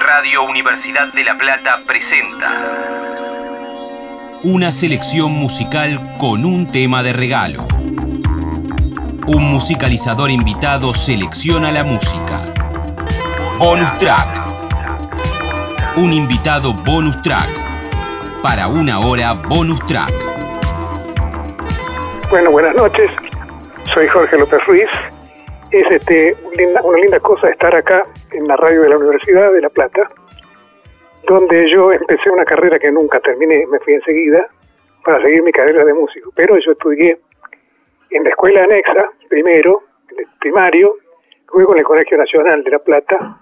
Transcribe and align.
Radio 0.00 0.44
Universidad 0.44 1.12
de 1.12 1.24
La 1.24 1.36
Plata 1.36 1.78
presenta 1.86 2.48
una 4.42 4.72
selección 4.72 5.32
musical 5.32 6.16
con 6.18 6.46
un 6.46 6.72
tema 6.72 7.02
de 7.02 7.12
regalo. 7.12 7.68
Un 9.26 9.52
musicalizador 9.52 10.30
invitado 10.30 10.94
selecciona 10.94 11.70
la 11.70 11.84
música. 11.84 12.40
Bonus 13.58 13.98
track. 13.98 14.40
Un 15.96 16.14
invitado 16.14 16.72
bonus 16.72 17.20
track. 17.20 17.50
Para 18.42 18.68
una 18.68 19.00
hora 19.00 19.34
bonus 19.34 19.84
track. 19.86 20.14
Bueno, 22.30 22.50
buenas 22.52 22.74
noches. 22.74 23.10
Soy 23.92 24.08
Jorge 24.08 24.38
López 24.38 24.64
Ruiz. 24.66 24.88
Es 25.70 25.88
este, 25.88 26.34
una 26.82 26.98
linda 26.98 27.20
cosa 27.20 27.48
estar 27.48 27.72
acá 27.72 28.04
en 28.32 28.48
la 28.48 28.56
radio 28.56 28.82
de 28.82 28.88
la 28.88 28.96
Universidad 28.96 29.52
de 29.52 29.60
La 29.60 29.68
Plata, 29.68 30.10
donde 31.28 31.70
yo 31.70 31.92
empecé 31.92 32.28
una 32.28 32.44
carrera 32.44 32.76
que 32.80 32.90
nunca 32.90 33.20
terminé, 33.20 33.64
me 33.66 33.78
fui 33.78 33.94
enseguida 33.94 34.48
para 35.04 35.22
seguir 35.22 35.44
mi 35.44 35.52
carrera 35.52 35.84
de 35.84 35.94
músico, 35.94 36.32
pero 36.34 36.58
yo 36.58 36.72
estudié 36.72 37.20
en 38.10 38.24
la 38.24 38.30
escuela 38.30 38.64
anexa, 38.64 39.12
primero, 39.28 39.84
en 40.10 40.18
el 40.18 40.26
primario, 40.40 40.96
luego 41.54 41.72
en 41.74 41.78
el 41.78 41.84
Colegio 41.84 42.18
Nacional 42.18 42.64
de 42.64 42.70
La 42.70 42.80
Plata, 42.80 43.38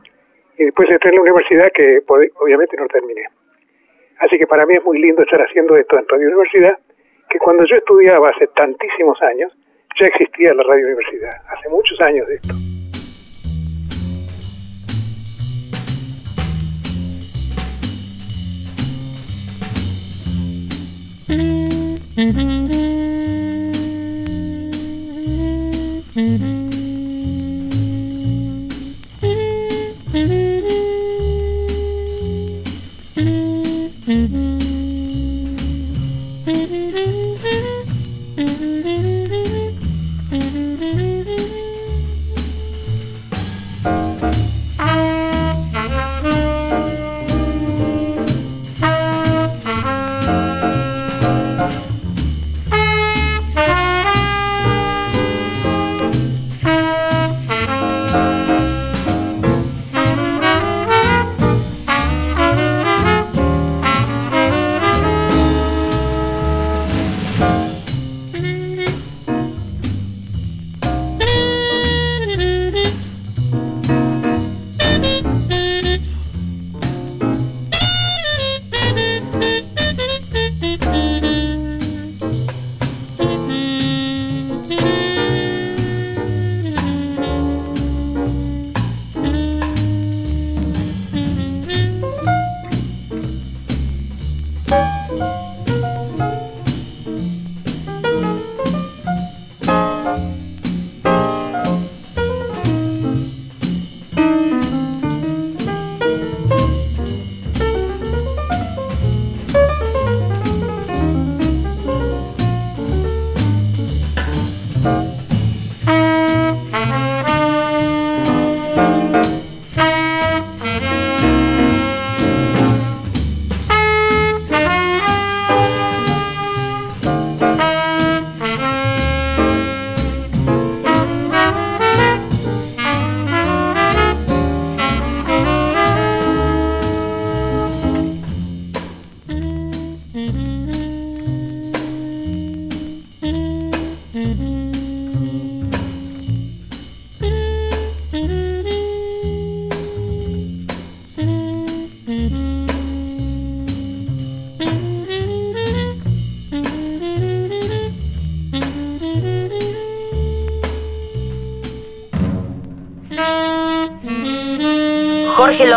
y 0.59 0.65
después 0.65 0.91
entré 0.91 1.09
en 1.09 1.17
la 1.17 1.23
universidad 1.23 1.73
que 1.73 2.03
obviamente 2.06 2.77
no 2.77 2.89
terminé. 2.89 3.23
Así 4.19 4.37
que 4.37 4.47
para 4.47 4.67
mí 4.67 4.75
es 4.75 4.84
muy 4.84 4.98
lindo 4.98 5.23
estar 5.23 5.41
haciendo 5.41 5.77
esto 5.79 5.98
en 5.98 6.06
Radio 6.06 6.27
Universidad, 6.27 6.79
que 7.31 7.39
cuando 7.39 7.65
yo 7.65 7.77
estudiaba 7.77 8.29
hace 8.29 8.48
tantísimos 8.48 9.23
años, 9.23 9.51
ya 9.98 10.07
existía 10.07 10.55
la 10.55 10.62
Radio 10.62 10.87
Universidad, 10.87 11.37
hace 11.48 11.69
muchos 11.69 12.01
años 12.01 12.27
de 12.29 12.34
esto. 12.37 12.55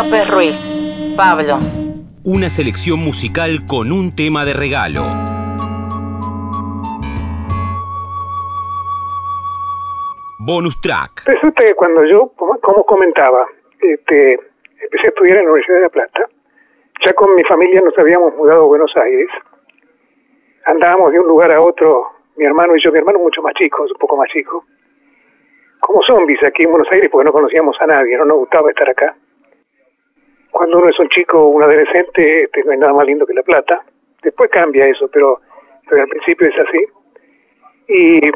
López 0.02 0.28
Ruiz. 0.30 1.14
Pablo. 1.16 1.58
Una 2.24 2.48
selección 2.48 2.98
musical 2.98 3.60
con 3.70 3.92
un 3.92 4.16
tema 4.16 4.44
de 4.44 4.52
regalo. 4.52 5.02
Bonus 10.40 10.80
track. 10.80 11.22
Resulta 11.26 11.62
que 11.64 11.74
cuando 11.74 12.04
yo, 12.04 12.32
como 12.34 12.84
comentaba, 12.84 13.46
este, 13.78 14.40
empecé 14.82 15.06
a 15.06 15.10
estudiar 15.10 15.38
en 15.38 15.44
la 15.44 15.52
Universidad 15.52 15.76
de 15.76 15.82
La 15.82 15.88
Plata, 15.88 16.26
ya 17.06 17.12
con 17.12 17.36
mi 17.36 17.44
familia 17.44 17.80
nos 17.80 17.96
habíamos 17.96 18.34
mudado 18.34 18.64
a 18.64 18.66
Buenos 18.66 18.90
Aires. 18.96 19.28
Andábamos 20.66 21.12
de 21.12 21.20
un 21.20 21.28
lugar 21.28 21.52
a 21.52 21.60
otro, 21.60 22.08
mi 22.36 22.44
hermano 22.44 22.74
y 22.74 22.82
yo, 22.82 22.90
mi 22.90 22.98
hermano 22.98 23.20
mucho 23.20 23.40
más 23.40 23.54
chico, 23.54 23.84
un 23.84 23.98
poco 24.00 24.16
más 24.16 24.28
chico, 24.30 24.64
como 25.78 26.02
zombies 26.02 26.42
aquí 26.42 26.64
en 26.64 26.72
Buenos 26.72 26.90
Aires 26.90 27.08
porque 27.08 27.26
no 27.26 27.32
conocíamos 27.32 27.76
a 27.80 27.86
nadie, 27.86 28.16
no 28.16 28.24
nos 28.24 28.38
gustaba 28.38 28.68
estar 28.68 28.90
acá 28.90 29.14
cuando 30.52 30.78
uno 30.78 30.90
es 30.90 30.98
un 31.00 31.08
chico 31.08 31.40
o 31.40 31.48
un 31.48 31.62
adolescente, 31.62 32.44
este, 32.44 32.62
no 32.64 32.72
hay 32.72 32.78
nada 32.78 32.92
más 32.92 33.06
lindo 33.06 33.26
que 33.26 33.32
la 33.32 33.42
plata. 33.42 33.82
Después 34.22 34.50
cambia 34.50 34.86
eso, 34.86 35.08
pero, 35.10 35.40
al 35.90 36.08
principio 36.08 36.46
es 36.46 36.54
así. 36.60 36.86
Y 37.88 38.30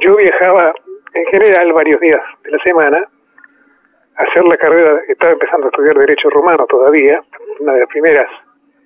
yo 0.00 0.16
viajaba 0.16 0.72
en 1.12 1.26
general 1.26 1.72
varios 1.72 2.00
días 2.00 2.20
de 2.44 2.52
la 2.52 2.58
semana 2.62 3.04
a 4.16 4.22
hacer 4.22 4.44
la 4.44 4.56
carrera, 4.56 5.00
estaba 5.08 5.32
empezando 5.32 5.66
a 5.66 5.70
estudiar 5.70 5.98
Derecho 5.98 6.30
Romano 6.30 6.66
todavía, 6.66 7.20
una 7.58 7.74
de 7.74 7.80
las 7.80 7.88
primeras 7.88 8.30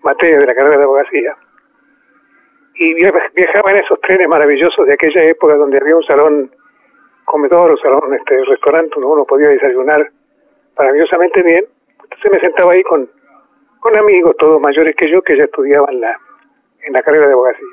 materias 0.02 0.40
de 0.40 0.46
la 0.46 0.54
carrera 0.54 0.78
de 0.78 0.84
abogacía. 0.84 1.36
Y 2.76 2.94
viajaba 2.94 3.72
en 3.72 3.76
esos 3.76 4.00
trenes 4.00 4.26
maravillosos 4.26 4.86
de 4.86 4.94
aquella 4.94 5.22
época 5.24 5.54
donde 5.56 5.78
había 5.78 5.96
un 5.96 6.04
salón 6.04 6.50
comedor 7.26 7.72
o 7.72 7.76
salón, 7.76 8.14
este 8.14 8.42
restaurante 8.44 8.90
donde 8.94 9.06
uno 9.06 9.24
podía 9.26 9.48
desayunar 9.48 10.08
maravillosamente 10.76 11.42
bien 11.42 11.64
entonces 12.14 12.32
me 12.32 12.40
sentaba 12.40 12.72
ahí 12.72 12.82
con, 12.84 13.08
con 13.80 13.96
amigos, 13.96 14.36
todos 14.38 14.60
mayores 14.60 14.94
que 14.96 15.10
yo, 15.10 15.22
que 15.22 15.36
ya 15.36 15.44
estudiaban 15.44 16.00
la, 16.00 16.18
en 16.82 16.92
la 16.92 17.02
carrera 17.02 17.26
de 17.26 17.32
abogacía. 17.32 17.66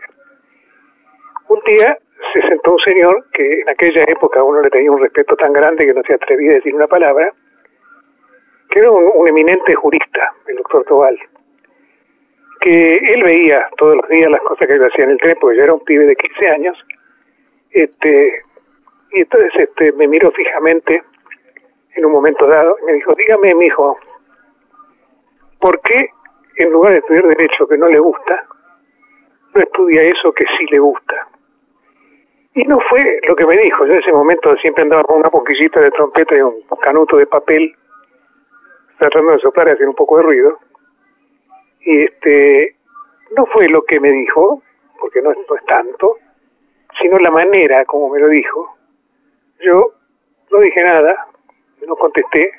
Un 1.48 1.60
día 1.66 1.98
se 2.34 2.42
sentó 2.42 2.72
un 2.72 2.80
señor 2.80 3.26
que 3.34 3.62
en 3.62 3.70
aquella 3.70 4.04
época 4.08 4.44
uno 4.44 4.62
le 4.62 4.70
tenía 4.70 4.92
un 4.92 5.02
respeto 5.02 5.36
tan 5.36 5.54
grande 5.54 5.86
que 5.86 5.94
no 5.94 6.02
se 6.04 6.14
atrevía 6.14 6.52
a 6.52 6.56
decir 6.56 6.74
una 6.74 6.88
palabra, 6.88 7.32
que 8.70 8.80
era 8.80 8.92
un, 8.92 9.28
eminente 9.28 9.76
jurista, 9.76 10.34
el 10.48 10.56
doctor 10.56 10.86
Tobal, 10.86 11.20
que 12.62 12.98
él 12.98 13.24
veía 13.24 13.68
todos 13.78 13.98
los 13.98 14.08
días 14.08 14.32
las 14.32 14.42
cosas 14.42 14.68
que 14.68 14.78
yo 14.78 14.86
hacía 14.86 15.06
en 15.06 15.12
el 15.12 15.18
tren, 15.18 15.38
porque 15.42 15.58
yo 15.58 15.64
era 15.64 15.74
un 15.74 15.84
pibe 15.84 16.06
de 16.06 16.16
15 16.16 16.48
años, 16.48 16.86
este, 17.72 18.44
y 19.12 19.22
entonces 19.22 19.52
este, 19.58 19.92
me 19.94 20.08
miró 20.08 20.32
fijamente 20.32 21.04
en 21.96 22.06
un 22.06 22.12
momento 22.14 22.48
dado 22.48 22.78
y 22.82 22.86
me 22.86 22.94
dijo, 22.94 23.14
dígame, 23.16 23.56
mi 23.56 23.66
hijo, 23.66 23.98
¿por 25.62 25.80
qué 25.82 26.10
en 26.58 26.72
lugar 26.72 26.94
de 26.94 27.00
estudiar 27.00 27.28
derecho 27.28 27.68
que 27.68 27.78
no 27.78 27.88
le 27.88 28.00
gusta, 28.00 28.46
no 29.54 29.62
estudia 29.62 30.02
eso 30.02 30.34
que 30.34 30.46
sí 30.58 30.66
le 30.70 30.80
gusta? 30.80 31.28
Y 32.54 32.64
no 32.64 32.80
fue 32.90 33.22
lo 33.28 33.36
que 33.36 33.46
me 33.46 33.58
dijo. 33.58 33.86
Yo 33.86 33.94
en 33.94 34.00
ese 34.00 34.12
momento 34.12 34.54
siempre 34.58 34.84
andaba 34.84 35.04
con 35.04 35.20
una 35.20 35.30
poquillita 35.30 35.80
de 35.80 35.92
trompeta 35.92 36.36
y 36.36 36.42
un 36.42 36.56
canuto 36.82 37.16
de 37.16 37.28
papel, 37.28 37.74
tratando 38.98 39.32
de 39.32 39.40
soplar 39.40 39.70
y 39.70 39.72
hacer 39.72 39.88
un 39.88 39.96
poco 39.96 40.18
de 40.18 40.24
ruido. 40.24 40.60
Y 41.80 42.04
este, 42.04 42.76
no 43.38 43.46
fue 43.46 43.70
lo 43.70 43.84
que 43.84 44.00
me 44.00 44.12
dijo, 44.12 44.62
porque 45.00 45.22
no, 45.22 45.32
no 45.32 45.56
es 45.56 45.66
tanto, 45.66 46.18
sino 47.00 47.18
la 47.20 47.32
manera 47.32 47.86
como 47.86 48.10
me 48.10 48.20
lo 48.20 48.28
dijo. 48.28 48.76
Yo 49.62 49.94
no 50.52 50.60
dije 50.60 50.84
nada, 50.84 51.28
no 51.88 51.96
contesté, 51.96 52.52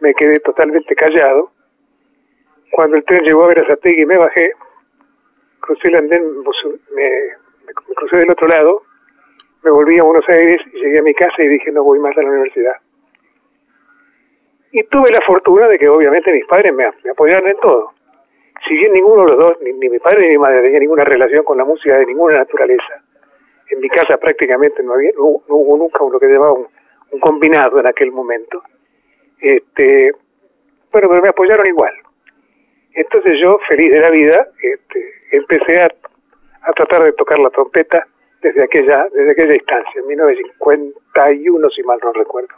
me 0.00 0.14
quedé 0.14 0.40
totalmente 0.40 0.94
callado. 0.94 1.50
Cuando 2.72 2.96
el 2.96 3.04
tren 3.04 3.22
llegó 3.22 3.44
a 3.44 3.48
Verazategui 3.48 4.06
me 4.06 4.16
bajé, 4.16 4.50
crucé 5.60 5.88
el 5.88 5.96
andén, 5.96 6.22
me, 6.94 7.74
crucé 7.94 8.16
del 8.16 8.30
otro 8.30 8.48
lado, 8.48 8.82
me 9.62 9.70
volví 9.70 9.98
a 9.98 10.02
Buenos 10.02 10.26
Aires 10.26 10.58
y 10.72 10.80
llegué 10.80 11.00
a 11.00 11.02
mi 11.02 11.12
casa 11.12 11.42
y 11.42 11.48
dije 11.48 11.70
no 11.70 11.84
voy 11.84 11.98
más 11.98 12.16
a 12.16 12.22
la 12.22 12.30
universidad. 12.30 12.76
Y 14.72 14.84
tuve 14.84 15.10
la 15.12 15.20
fortuna 15.26 15.68
de 15.68 15.78
que 15.78 15.86
obviamente 15.86 16.32
mis 16.32 16.46
padres 16.46 16.72
me, 16.72 16.84
apoyaron 17.10 17.46
en 17.46 17.58
todo. 17.58 17.92
Si 18.66 18.74
bien 18.74 18.94
ninguno 18.94 19.24
de 19.24 19.32
los 19.32 19.38
dos, 19.38 19.58
ni, 19.60 19.74
mi 19.74 19.98
padre 19.98 20.22
ni 20.22 20.28
mi 20.28 20.38
madre, 20.38 20.62
tenía 20.62 20.80
ninguna 20.80 21.04
relación 21.04 21.44
con 21.44 21.58
la 21.58 21.66
música 21.66 21.98
de 21.98 22.06
ninguna 22.06 22.38
naturaleza, 22.38 23.02
en 23.68 23.80
mi 23.80 23.88
casa 23.90 24.16
prácticamente 24.16 24.82
no 24.82 24.94
había, 24.94 25.10
no, 25.14 25.42
hubo 25.46 25.76
nunca 25.76 25.98
lo 26.10 26.18
que 26.18 26.26
llamaba 26.26 26.52
un, 26.52 26.68
un, 27.10 27.20
combinado 27.20 27.80
en 27.80 27.86
aquel 27.86 28.12
momento. 28.12 28.62
Este, 29.40 30.12
bueno, 30.90 31.08
pero 31.10 31.20
me 31.22 31.28
apoyaron 31.28 31.66
igual. 31.66 31.92
Entonces 32.94 33.38
yo, 33.40 33.58
feliz 33.68 33.90
de 33.90 34.00
la 34.00 34.10
vida, 34.10 34.48
este, 34.62 35.14
empecé 35.32 35.80
a, 35.80 35.86
a 35.86 36.72
tratar 36.72 37.04
de 37.04 37.12
tocar 37.12 37.38
la 37.38 37.50
trompeta 37.50 38.06
desde 38.42 38.64
aquella, 38.64 39.06
desde 39.14 39.32
aquella 39.32 39.54
instancia, 39.54 40.00
en 40.00 40.06
1951, 40.08 41.70
si 41.70 41.82
mal 41.82 41.98
no 42.02 42.12
recuerdo. 42.12 42.54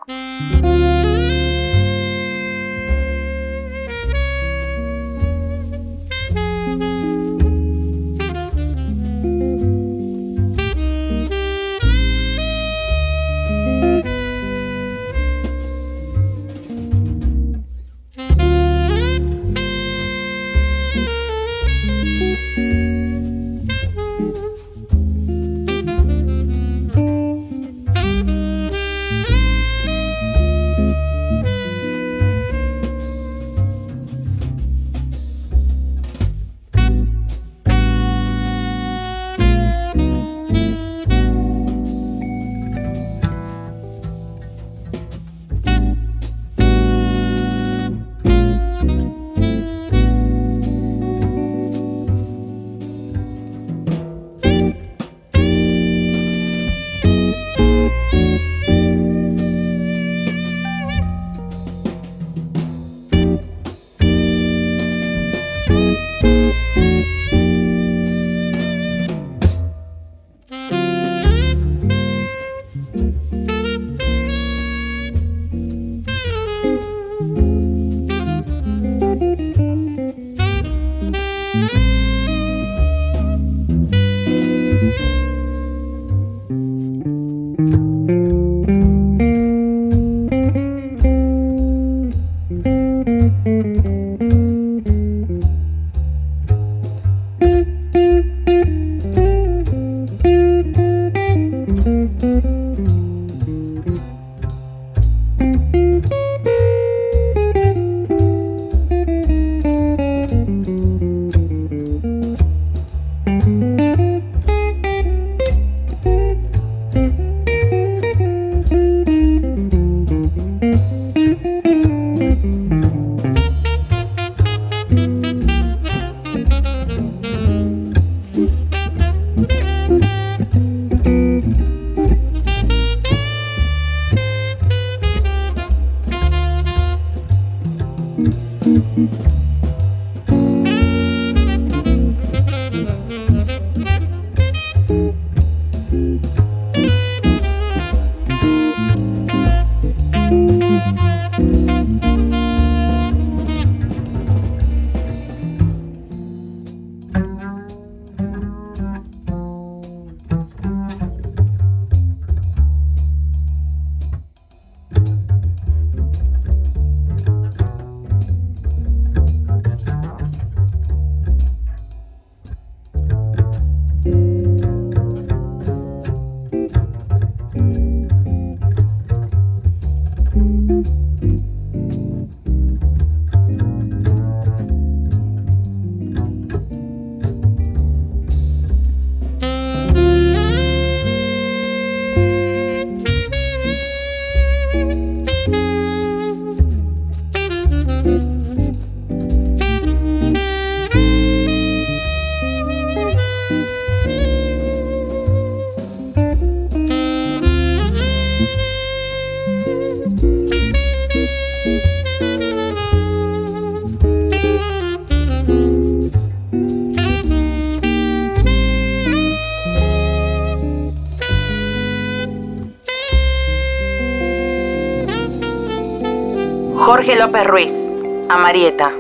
López 227.34 227.50
Ruiz, 227.50 227.92
a 228.30 228.38
Marieta. 228.38 228.90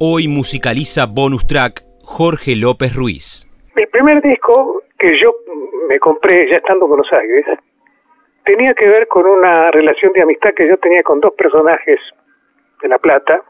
Hoy 0.00 0.26
musicaliza 0.26 1.06
bonus 1.06 1.46
track 1.46 1.82
Jorge 2.02 2.56
López 2.56 2.96
Ruiz. 2.96 3.46
El 3.76 3.86
primer 3.90 4.20
disco 4.22 4.82
que 4.98 5.16
yo 5.20 5.32
me 5.88 6.00
compré 6.00 6.50
ya 6.50 6.56
estando 6.56 6.86
en 6.86 6.88
Buenos 6.88 7.12
Aires 7.12 7.46
tenía 8.44 8.74
que 8.74 8.88
ver 8.88 9.06
con 9.06 9.24
una 9.24 9.70
relación 9.70 10.12
de 10.14 10.22
amistad 10.22 10.50
que 10.56 10.66
yo 10.66 10.76
tenía 10.78 11.04
con 11.04 11.20
dos 11.20 11.32
personajes 11.34 12.00
de 12.82 12.88
La 12.88 12.98
Plata. 12.98 13.40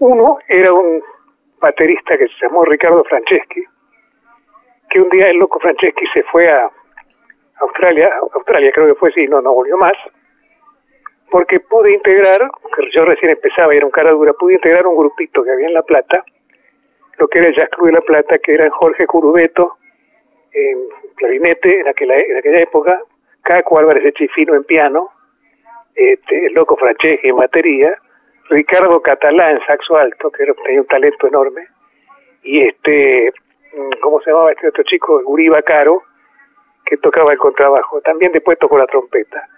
Uno 0.00 0.36
era 0.46 0.74
un 0.74 1.02
baterista 1.58 2.18
que 2.18 2.26
se 2.26 2.34
llamó 2.42 2.66
Ricardo 2.66 3.02
Franceschi, 3.04 3.64
que 4.90 5.00
un 5.00 5.08
día 5.08 5.30
el 5.30 5.38
loco 5.38 5.58
Franceschi 5.58 6.04
se 6.12 6.22
fue 6.24 6.52
a 6.52 6.70
Australia, 7.60 8.10
Australia 8.34 8.70
creo 8.74 8.88
que 8.88 9.00
fue, 9.00 9.10
sí, 9.12 9.26
no, 9.26 9.40
no 9.40 9.54
volvió 9.54 9.78
más, 9.78 9.94
porque 11.32 11.60
pude 11.60 11.94
integrar, 11.94 12.46
yo 12.94 13.06
recién 13.06 13.30
empezaba 13.30 13.72
y 13.72 13.78
era 13.78 13.86
un 13.86 13.90
cara 13.90 14.10
dura, 14.10 14.34
pude 14.34 14.52
integrar 14.52 14.86
un 14.86 14.98
grupito 14.98 15.42
que 15.42 15.50
había 15.50 15.66
en 15.66 15.72
La 15.72 15.82
Plata, 15.82 16.22
lo 17.16 17.26
que 17.26 17.38
era 17.38 17.48
el 17.48 17.56
Jazz 17.56 17.70
Club 17.70 17.86
de 17.86 17.92
La 17.92 18.02
Plata, 18.02 18.38
que 18.38 18.52
era 18.52 18.70
Jorge 18.70 19.06
Curubeto, 19.06 19.78
en 20.52 20.78
clarinete 21.16 21.80
en 21.80 21.88
aquella, 21.88 22.18
en 22.18 22.36
aquella 22.36 22.60
época, 22.60 23.00
Caco 23.40 23.78
Álvarez 23.78 24.04
de 24.04 24.12
Chifino 24.12 24.54
en 24.54 24.64
piano, 24.64 25.08
este, 25.94 26.50
loco 26.50 26.76
Franceschi 26.76 27.26
en 27.26 27.36
batería, 27.36 27.96
Ricardo 28.50 29.00
Catalá 29.00 29.52
en 29.52 29.60
saxo 29.64 29.96
alto, 29.96 30.30
que 30.30 30.42
era, 30.42 30.52
tenía 30.66 30.82
un 30.82 30.86
talento 30.86 31.28
enorme, 31.28 31.66
y 32.42 32.60
este, 32.60 33.32
mm, 33.72 34.00
¿cómo 34.02 34.20
se 34.20 34.30
llamaba 34.30 34.52
este 34.52 34.68
otro 34.68 34.82
chico? 34.82 35.22
Uriba 35.24 35.62
Caro, 35.62 36.02
que 36.84 36.98
tocaba 36.98 37.32
el 37.32 37.38
contrabajo, 37.38 38.02
también 38.02 38.32
después 38.32 38.58
tocó 38.58 38.76
la 38.76 38.86
trompeta. 38.86 39.48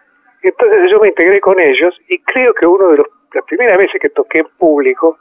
Entonces 0.45 0.91
yo 0.91 1.01
me 1.01 1.09
integré 1.09 1.41
con 1.41 1.59
ellos 1.59 1.99
y 2.07 2.19
creo 2.19 2.53
que 2.53 2.67
uno 2.67 2.89
de 2.89 2.99
los, 2.99 3.07
las 3.33 3.45
primeras 3.47 3.79
veces 3.79 3.99
que 3.99 4.11
toqué 4.11 4.41
en 4.41 4.47
público, 4.59 5.19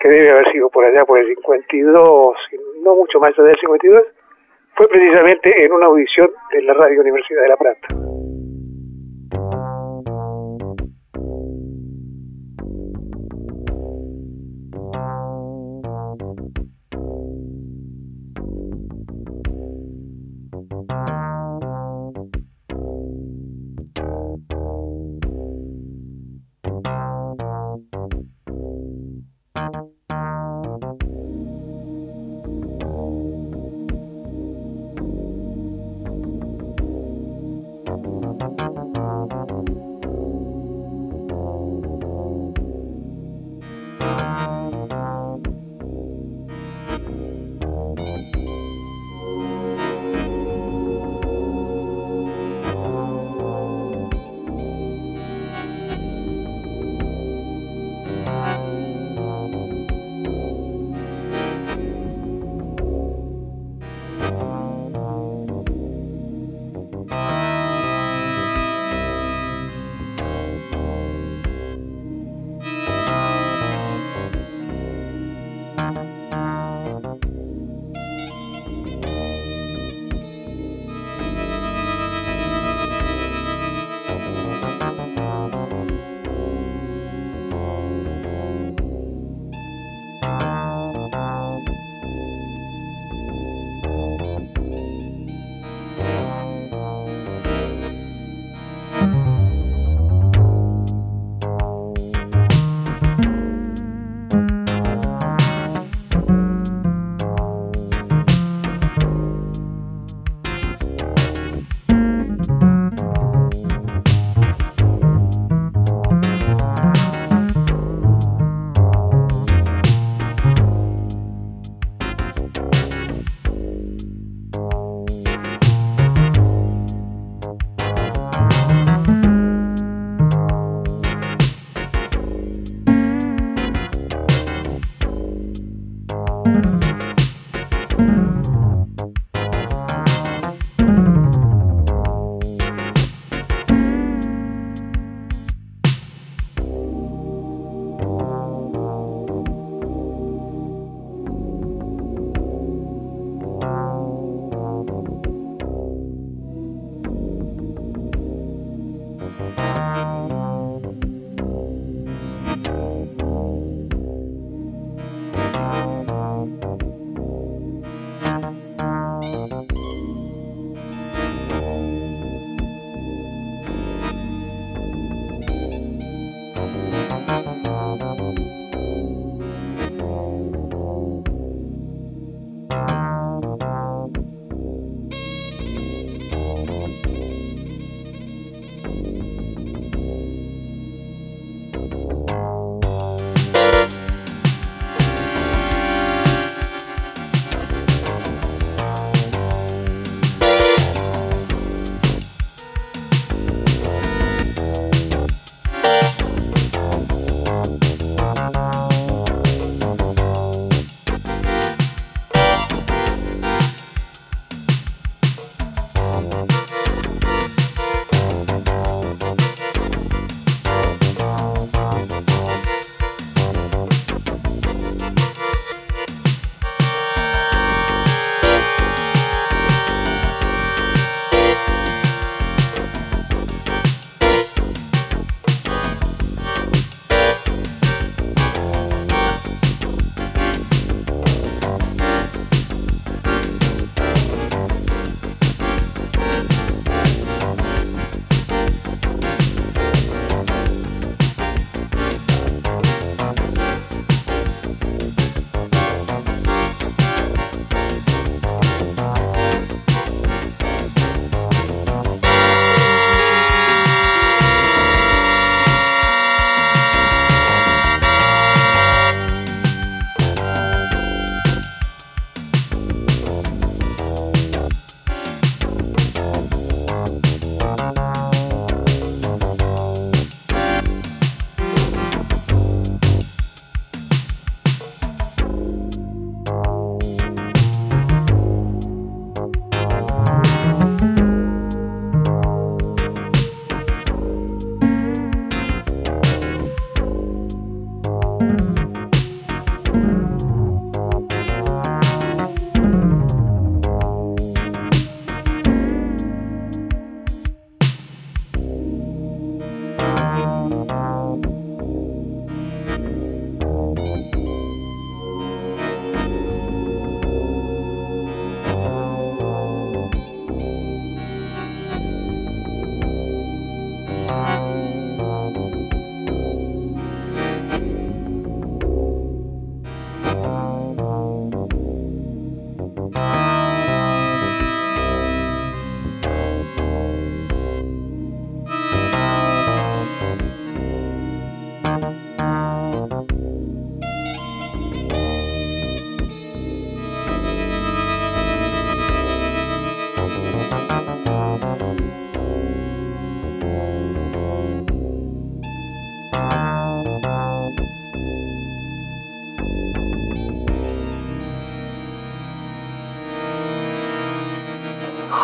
que 0.00 0.08
debe 0.08 0.30
haber 0.30 0.50
sido 0.52 0.70
por 0.70 0.86
allá 0.86 1.04
por 1.04 1.18
el 1.18 1.26
52, 1.26 2.36
no 2.82 2.96
mucho 2.96 3.20
más 3.20 3.38
allá 3.38 3.48
del 3.48 3.60
52, 3.60 4.02
fue 4.74 4.88
precisamente 4.88 5.64
en 5.64 5.70
una 5.70 5.86
audición 5.86 6.30
de 6.50 6.62
la 6.62 6.72
Radio 6.72 7.02
Universidad 7.02 7.42
de 7.42 7.48
La 7.48 7.56
Plata. 7.58 8.13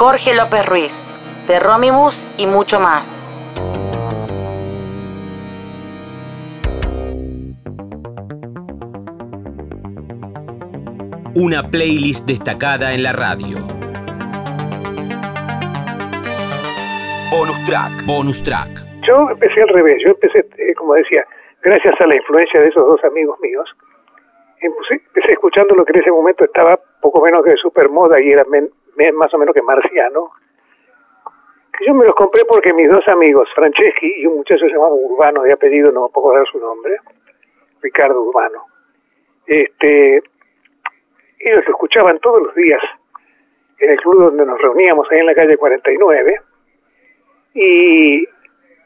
Jorge 0.01 0.33
López 0.35 0.65
Ruiz, 0.65 0.95
de 1.47 1.61
Romimus 1.61 2.27
y 2.39 2.47
mucho 2.47 2.81
más. 2.81 3.29
Una 11.35 11.69
playlist 11.71 12.27
destacada 12.27 12.95
en 12.95 13.03
la 13.03 13.13
radio. 13.13 13.59
Bonus 17.31 17.67
track. 17.67 18.07
Bonus 18.07 18.43
track. 18.43 18.71
Yo 19.07 19.29
empecé 19.29 19.61
al 19.61 19.69
revés. 19.69 20.01
Yo 20.03 20.13
empecé, 20.13 20.39
eh, 20.39 20.75
como 20.77 20.95
decía, 20.95 21.27
gracias 21.63 22.01
a 22.01 22.07
la 22.07 22.17
influencia 22.17 22.59
de 22.59 22.69
esos 22.69 22.87
dos 22.87 23.05
amigos 23.05 23.39
míos, 23.43 23.69
empecé, 24.63 25.03
escuchando 25.31 25.75
lo 25.75 25.85
que 25.85 25.93
en 25.93 26.01
ese 26.01 26.11
momento 26.11 26.45
estaba 26.45 26.81
poco 27.03 27.21
menos 27.21 27.45
que 27.45 27.51
de 27.51 27.57
super 27.59 27.91
moda 27.91 28.19
y 28.19 28.31
era 28.33 28.45
más 29.13 29.33
o 29.35 29.39
menos 29.39 29.55
que 29.55 29.63
marciano. 29.63 30.31
Yo 31.87 31.95
me 31.95 32.05
los 32.05 32.15
compré 32.15 32.45
porque 32.45 32.73
mis 32.75 32.91
dos 32.91 33.07
amigos, 33.09 33.49
Franceschi 33.55 34.21
y 34.21 34.27
un 34.27 34.37
muchacho 34.37 34.67
llamado 34.67 34.95
Urbano, 34.95 35.43
de 35.43 35.53
apellido, 35.53 35.91
no 35.91 36.09
puedo 36.09 36.37
dar 36.37 36.47
su 36.47 36.59
nombre, 36.59 36.97
Ricardo 37.81 38.23
Urbano, 38.23 38.67
este, 39.47 40.23
ellos 41.39 41.65
lo 41.65 41.73
escuchaban 41.73 42.19
todos 42.21 42.43
los 42.43 42.55
días 42.55 42.83
en 43.79 43.91
el 43.91 44.01
club 44.01 44.25
donde 44.25 44.45
nos 44.45 44.61
reuníamos 44.61 45.11
ahí 45.11 45.21
en 45.21 45.27
la 45.27 45.35
calle 45.35 45.57
49 45.57 46.37
y, 47.55 48.25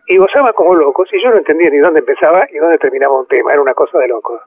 y 0.06 0.16
gozaban 0.16 0.52
como 0.52 0.74
locos 0.74 1.08
y 1.12 1.22
yo 1.22 1.30
no 1.30 1.38
entendía 1.38 1.68
ni 1.70 1.78
dónde 1.78 1.98
empezaba 2.00 2.46
y 2.50 2.58
dónde 2.58 2.78
terminaba 2.78 3.18
un 3.18 3.26
tema, 3.26 3.52
era 3.52 3.60
una 3.60 3.74
cosa 3.74 3.98
de 3.98 4.08
locos. 4.08 4.40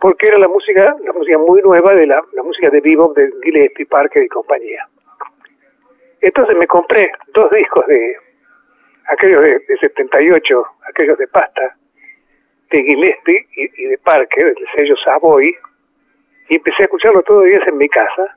Porque 0.00 0.26
era 0.28 0.38
la 0.38 0.48
música, 0.48 0.96
la 1.04 1.12
música 1.12 1.38
muy 1.38 1.60
nueva 1.62 1.94
de 1.94 2.06
la, 2.06 2.22
la 2.32 2.42
música 2.42 2.70
de 2.70 2.80
vivo 2.80 3.12
de 3.14 3.30
Gillespie, 3.42 3.86
Parker 3.86 4.22
y 4.22 4.28
compañía. 4.28 4.86
Entonces 6.20 6.56
me 6.56 6.66
compré 6.66 7.10
dos 7.34 7.50
discos 7.50 7.86
de 7.86 8.16
aquellos 9.08 9.42
de, 9.42 9.60
78, 9.80 10.64
aquellos 10.88 11.18
de 11.18 11.26
pasta, 11.28 11.76
de 12.70 12.82
Gillespie 12.82 13.46
y, 13.56 13.84
de 13.86 13.98
Parker, 13.98 14.54
el 14.56 14.66
sello 14.74 14.96
Savoy, 14.96 15.54
y 16.48 16.56
empecé 16.56 16.82
a 16.82 16.84
escucharlo 16.84 17.22
todos 17.22 17.42
los 17.42 17.50
días 17.50 17.68
en 17.68 17.76
mi 17.76 17.88
casa, 17.88 18.36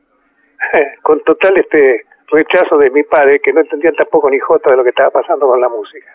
con 1.03 1.21
total 1.23 1.57
este 1.57 2.05
rechazo 2.27 2.77
de 2.77 2.89
mi 2.89 3.03
padre, 3.03 3.39
que 3.39 3.53
no 3.53 3.61
entendían 3.61 3.95
tampoco 3.95 4.29
ni 4.29 4.39
jota 4.39 4.71
de 4.71 4.77
lo 4.77 4.83
que 4.83 4.89
estaba 4.89 5.11
pasando 5.11 5.47
con 5.47 5.61
la 5.61 5.69
música. 5.69 6.11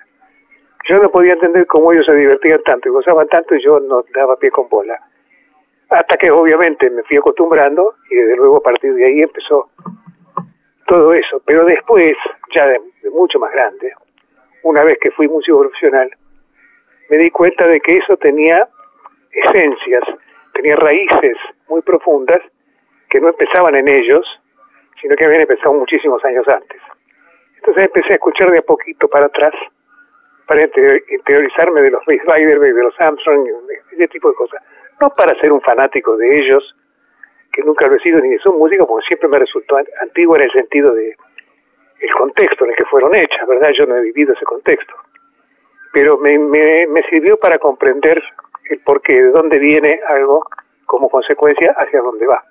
Yo 0.89 0.99
no 0.99 1.11
podía 1.11 1.35
entender 1.35 1.67
cómo 1.67 1.93
ellos 1.93 2.07
se 2.07 2.15
divertían 2.15 2.63
tanto 2.63 2.89
y 2.89 2.93
gozaban 2.93 3.29
tanto 3.29 3.55
y 3.55 3.63
yo 3.63 3.79
no 3.81 4.05
daba 4.15 4.37
pie 4.37 4.51
con 4.51 4.69
bola. 4.69 4.99
Hasta 5.91 6.17
que 6.17 6.31
obviamente 6.31 6.91
me 6.91 7.03
fui 7.05 7.17
acostumbrando 7.17 7.95
y 8.11 8.15
desde 8.15 8.37
luego 8.37 8.59
a 8.59 8.63
partir 8.63 8.95
de 8.95 9.07
ahí 9.07 9.23
empezó 9.23 9.71
todo 10.87 11.15
eso. 11.15 11.41
Pero 11.47 11.65
después, 11.65 12.17
ya 12.55 12.67
de, 12.67 12.81
mucho 13.11 13.39
más 13.39 13.53
grande, 13.53 13.93
una 14.65 14.83
vez 14.85 14.99
que 15.01 15.11
fui 15.13 15.29
músico 15.29 15.61
profesional, 15.61 16.11
me 17.09 17.17
di 17.17 17.31
cuenta 17.31 17.67
de 17.67 17.81
que 17.81 17.97
eso 17.97 18.17
tenía 18.17 18.69
esencias, 19.33 20.03
tenía 20.53 20.77
raíces 20.77 21.37
muy 21.69 21.81
profundas 21.83 22.41
que 23.09 23.21
no 23.21 23.29
empezaban 23.29 23.75
en 23.77 23.89
ellos, 23.89 24.27
sino 25.01 25.17
que 25.17 25.25
habían 25.25 25.43
empezado 25.43 25.73
muchísimos 25.73 26.23
años 26.25 26.47
antes. 26.49 26.81
Entonces 27.57 27.85
empecé 27.85 28.13
a 28.13 28.17
escuchar 28.17 28.51
de 28.51 28.59
a 28.59 28.63
poquito 28.63 29.09
para 29.09 29.27
atrás, 29.27 29.55
para 30.47 30.63
interiorizarme 30.63 31.83
de 31.83 31.91
los 31.91 32.05
Bass 32.07 32.37
Rider, 32.37 32.59
de 32.59 32.83
los 32.83 32.99
Armstrong, 33.01 33.45
de 33.45 33.75
ese 33.93 34.09
tipo 34.09 34.29
de 34.29 34.35
cosas. 34.35 34.63
No 35.01 35.11
para 35.11 35.39
ser 35.41 35.53
un 35.53 35.61
fanático 35.61 36.17
de 36.17 36.39
ellos, 36.39 36.75
que 37.53 37.63
nunca 37.63 37.87
lo 37.87 37.97
he 37.97 38.01
sido 38.01 38.21
ni 38.21 38.31
de 38.31 38.39
su 38.39 38.53
música, 38.53 38.85
porque 38.85 39.07
siempre 39.07 39.29
me 39.29 39.39
resultó 39.39 39.77
antiguo 40.03 40.37
en 40.37 40.43
el 40.43 40.51
sentido 40.53 40.93
de 40.95 41.17
el 42.01 42.15
contexto 42.15 42.65
en 42.65 42.71
el 42.71 42.77
que 42.77 42.85
fueron 42.85 43.15
hechas, 43.15 43.47
¿verdad? 43.47 43.71
Yo 43.77 43.87
no 43.87 43.97
he 43.97 44.03
vivido 44.03 44.33
ese 44.33 44.45
contexto. 44.45 44.95
Pero 45.93 46.19
me, 46.19 46.39
me, 46.39 46.87
me 46.87 47.03
sirvió 47.05 47.39
para 47.39 47.59
comprender 47.59 48.23
el 48.71 48.79
porqué, 48.81 49.15
de 49.15 49.31
dónde 49.31 49.59
viene 49.59 50.01
algo 50.07 50.45
como 50.87 51.09
consecuencia 51.09 51.75
hacia 51.77 52.01
dónde 52.01 52.27
va. 52.27 52.45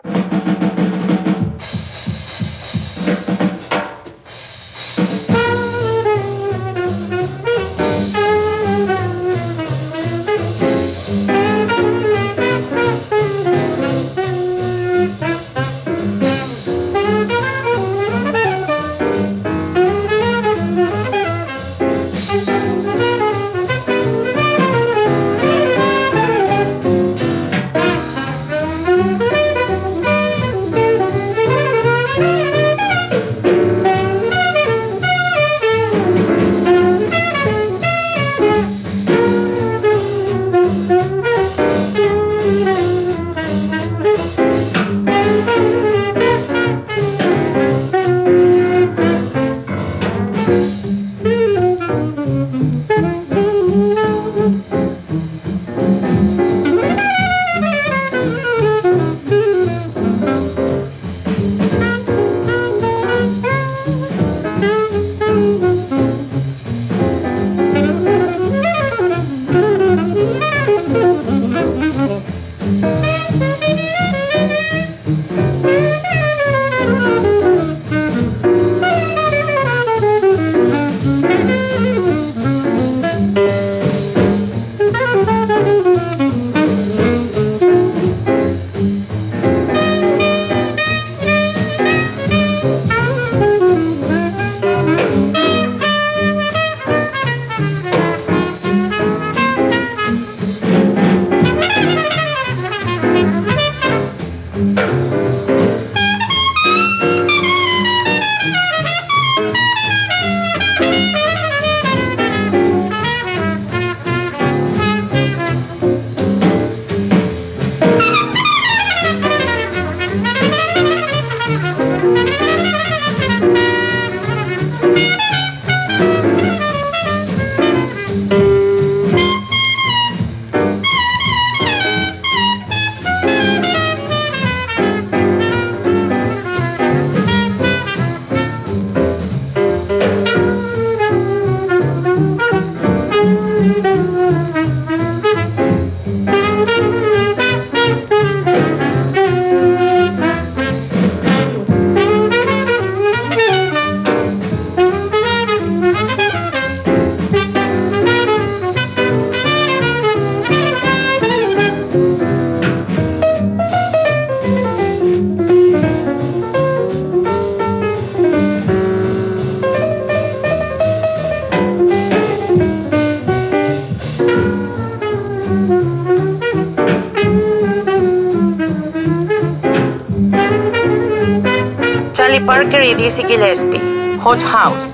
Dizzy 183.08 183.24
Gillespie, 183.24 183.80
Hot 184.20 184.44
House. 184.44 184.94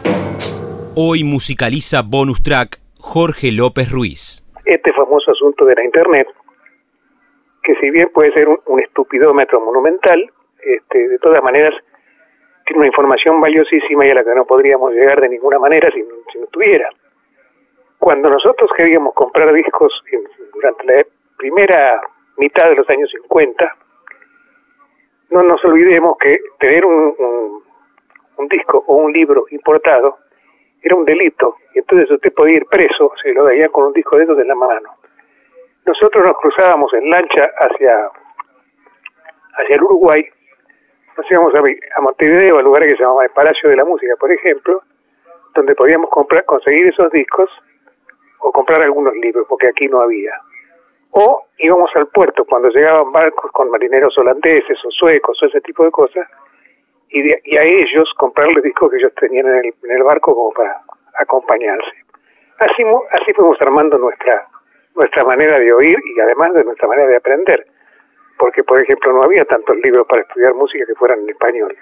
Hoy 0.95 1.23
musicaliza 1.23 2.03
bonus 2.05 2.43
track 2.43 2.77
Jorge 3.01 3.51
López 3.51 3.89
Ruiz. 3.91 4.45
Este 4.65 4.93
famoso 4.93 5.31
asunto 5.31 5.65
de 5.65 5.73
la 5.73 5.83
Internet, 5.83 6.27
que 7.63 7.73
si 7.81 7.89
bien 7.89 8.09
puede 8.13 8.31
ser 8.33 8.47
un, 8.47 8.79
estupidómetro 8.79 9.59
monumental, 9.61 10.29
este, 10.61 11.07
de 11.07 11.17
todas 11.17 11.41
maneras 11.41 11.73
tiene 12.67 12.81
una 12.81 12.87
información 12.87 13.41
valiosísima 13.41 14.05
y 14.05 14.11
a 14.11 14.13
la 14.13 14.23
que 14.23 14.35
no 14.35 14.45
podríamos 14.45 14.93
llegar 14.93 15.19
de 15.19 15.29
ninguna 15.29 15.57
manera 15.57 15.89
si, 15.91 16.03
no 16.03 16.45
tuviera. 16.51 16.87
Cuando 17.97 18.29
nosotros 18.29 18.69
queríamos 18.77 19.15
comprar 19.15 19.51
discos 19.51 19.91
durante 20.53 20.85
la 20.85 21.03
primera 21.35 21.99
mitad 22.37 22.69
de 22.69 22.75
los 22.75 22.87
años 22.91 23.09
50, 23.09 23.75
no 25.31 25.41
nos 25.41 25.65
olvidemos 25.65 26.15
que 26.19 26.37
tener 26.59 26.85
un, 26.85 27.15
un, 27.17 27.72
disco 28.49 28.83
o 28.87 28.95
un 28.95 29.11
libro 29.11 29.45
importado 29.51 30.17
era 30.81 30.95
un 30.95 31.05
delito 31.05 31.55
y 31.73 31.79
entonces 31.79 32.11
usted 32.11 32.33
podía 32.33 32.57
ir 32.57 32.65
preso 32.65 33.11
si 33.21 33.33
lo 33.33 33.45
veía 33.45 33.69
con 33.69 33.85
un 33.85 33.93
disco 33.93 34.17
de 34.17 34.23
en 34.23 34.47
la 34.47 34.55
mano. 34.55 34.89
Nosotros 35.85 36.25
nos 36.25 36.37
cruzábamos 36.37 36.93
en 36.93 37.09
lancha 37.09 37.49
hacia, 37.57 38.09
hacia 39.57 39.75
el 39.75 39.83
Uruguay, 39.83 40.25
nos 41.17 41.31
íbamos 41.31 41.53
a, 41.55 41.59
a 41.59 42.01
Montevideo, 42.01 42.57
al 42.57 42.65
lugar 42.65 42.83
que 42.83 42.95
se 42.95 43.03
llamaba 43.03 43.25
el 43.25 43.31
Palacio 43.31 43.69
de 43.69 43.75
la 43.75 43.85
Música, 43.85 44.15
por 44.19 44.31
ejemplo, 44.31 44.81
donde 45.53 45.75
podíamos 45.75 46.09
comprar, 46.09 46.45
conseguir 46.45 46.87
esos 46.87 47.11
discos 47.11 47.49
o 48.39 48.51
comprar 48.51 48.81
algunos 48.81 49.15
libros, 49.15 49.45
porque 49.47 49.67
aquí 49.67 49.87
no 49.87 50.01
había. 50.01 50.33
O 51.11 51.45
íbamos 51.59 51.91
al 51.95 52.07
puerto 52.07 52.43
cuando 52.45 52.69
llegaban 52.69 53.11
barcos 53.11 53.51
con 53.51 53.69
marineros 53.69 54.17
holandeses 54.17 54.77
o 54.83 54.91
suecos 54.91 55.41
o 55.41 55.45
ese 55.45 55.61
tipo 55.61 55.83
de 55.83 55.91
cosas, 55.91 56.27
y, 57.13 57.21
y 57.43 57.57
a 57.57 57.63
ellos 57.63 58.11
comprarles 58.17 58.63
discos 58.63 58.89
que 58.89 58.97
ellos 58.97 59.13
tenían 59.15 59.45
en 59.45 59.65
el, 59.65 59.73
en 59.83 59.91
el 59.91 60.03
barco 60.03 60.33
como 60.33 60.51
para 60.51 60.81
acompañarse. 61.19 61.91
Así, 62.57 62.83
así 63.11 63.33
fuimos 63.33 63.61
armando 63.61 63.97
nuestra, 63.97 64.47
nuestra 64.95 65.23
manera 65.23 65.59
de 65.59 65.71
oír 65.73 65.97
y 66.03 66.19
además 66.19 66.53
de 66.53 66.63
nuestra 66.63 66.87
manera 66.87 67.07
de 67.07 67.17
aprender. 67.17 67.65
Porque, 68.37 68.63
por 68.63 68.81
ejemplo, 68.81 69.13
no 69.13 69.23
había 69.23 69.45
tantos 69.45 69.77
libros 69.77 70.07
para 70.07 70.23
estudiar 70.23 70.55
música 70.55 70.85
que 70.87 70.95
fueran 70.95 71.19
en 71.19 71.29
español. 71.29 71.75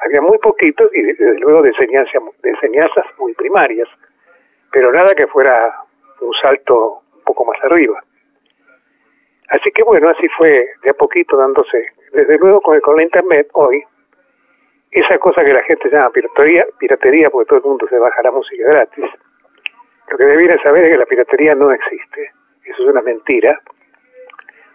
Había 0.00 0.20
muy 0.20 0.38
poquitos 0.38 0.94
y 0.94 1.02
desde 1.02 1.38
luego 1.40 1.62
de, 1.62 1.70
enseñanza, 1.70 2.18
de 2.42 2.50
enseñanzas 2.50 3.04
muy 3.18 3.34
primarias, 3.34 3.88
pero 4.70 4.92
nada 4.92 5.12
que 5.16 5.26
fuera 5.26 5.74
un 6.20 6.32
salto 6.40 7.02
un 7.16 7.24
poco 7.24 7.44
más 7.44 7.58
arriba. 7.64 8.00
Así 9.48 9.70
que 9.72 9.82
bueno, 9.82 10.08
así 10.10 10.28
fue 10.36 10.68
de 10.82 10.90
a 10.90 10.94
poquito 10.94 11.36
dándose. 11.36 11.86
Desde 12.12 12.38
luego 12.38 12.60
con, 12.60 12.78
con 12.80 12.96
la 12.96 13.02
internet 13.02 13.48
hoy, 13.54 13.82
esa 14.90 15.18
cosa 15.18 15.44
que 15.44 15.52
la 15.52 15.62
gente 15.62 15.90
llama 15.90 16.10
piratería, 16.10 16.66
piratería 16.78 17.30
porque 17.30 17.48
todo 17.48 17.58
el 17.58 17.64
mundo 17.64 17.86
se 17.88 17.98
baja 17.98 18.22
la 18.22 18.30
música 18.30 18.64
gratis, 18.66 19.04
lo 20.10 20.16
que 20.16 20.24
debiera 20.24 20.60
saber 20.62 20.84
es 20.84 20.92
que 20.92 20.98
la 20.98 21.06
piratería 21.06 21.54
no 21.54 21.70
existe. 21.70 22.32
Eso 22.64 22.82
es 22.82 22.88
una 22.90 23.02
mentira, 23.02 23.60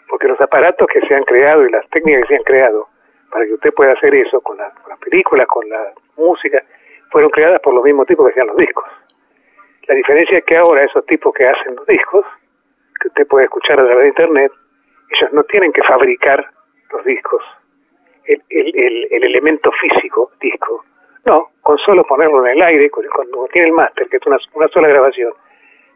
porque 0.08 0.28
los 0.28 0.39
aparatos 0.39 0.88
que 0.88 1.02
se 1.08 1.15
han 1.15 1.23
creado 1.23 1.65
y 1.65 1.71
las 1.71 1.88
técnicas 1.89 2.23
que 2.23 2.28
se 2.28 2.36
han 2.36 2.43
creado 2.43 2.88
para 3.32 3.45
que 3.45 3.54
usted 3.54 3.73
pueda 3.73 3.93
hacer 3.93 4.13
eso 4.13 4.41
con, 4.41 4.58
las 4.58 4.99
películas, 4.99 5.47
con 5.47 5.67
la 5.67 5.91
música, 6.17 6.63
fueron 7.10 7.32
creadas 7.32 7.60
por 7.62 7.73
los 7.73 7.84
mismos 7.84 8.06
tipos 8.06 8.26
que 8.28 8.32
hacían 8.32 8.47
los 8.47 8.58
discos. 8.58 8.86
La 9.88 9.95
diferencia 9.95 10.38
es 10.38 10.45
que 10.45 10.56
ahora 10.56 10.84
esos 10.84 11.04
tipos 11.08 11.34
que 11.34 11.47
hacen 11.47 11.76
los 11.76 11.86
discos, 11.88 12.26
que 12.99 13.08
usted 13.08 13.28
puede 13.28 13.45
escuchar 13.45 13.80
a 13.80 13.86
través 13.86 14.04
de 14.04 14.10
internet, 14.10 14.52
ellos 15.10 15.34
no 15.34 15.43
tienen 15.45 15.73
que 15.73 15.82
fabricar 15.82 16.47
los 16.91 17.04
discos, 17.06 17.43
el, 18.25 18.41
el, 18.49 19.07
el, 19.12 19.23
elemento 19.23 19.71
físico 19.71 20.31
disco. 20.39 20.83
No, 21.25 21.49
con 21.62 21.77
solo 21.77 22.03
ponerlo 22.03 22.45
en 22.45 22.57
el 22.57 22.62
aire, 22.62 22.89
cuando 22.89 23.47
tiene 23.51 23.69
el 23.69 23.73
máster, 23.73 24.07
que 24.09 24.17
es 24.17 24.25
una, 24.25 24.38
una 24.53 24.67
sola 24.67 24.88
grabación, 24.89 25.33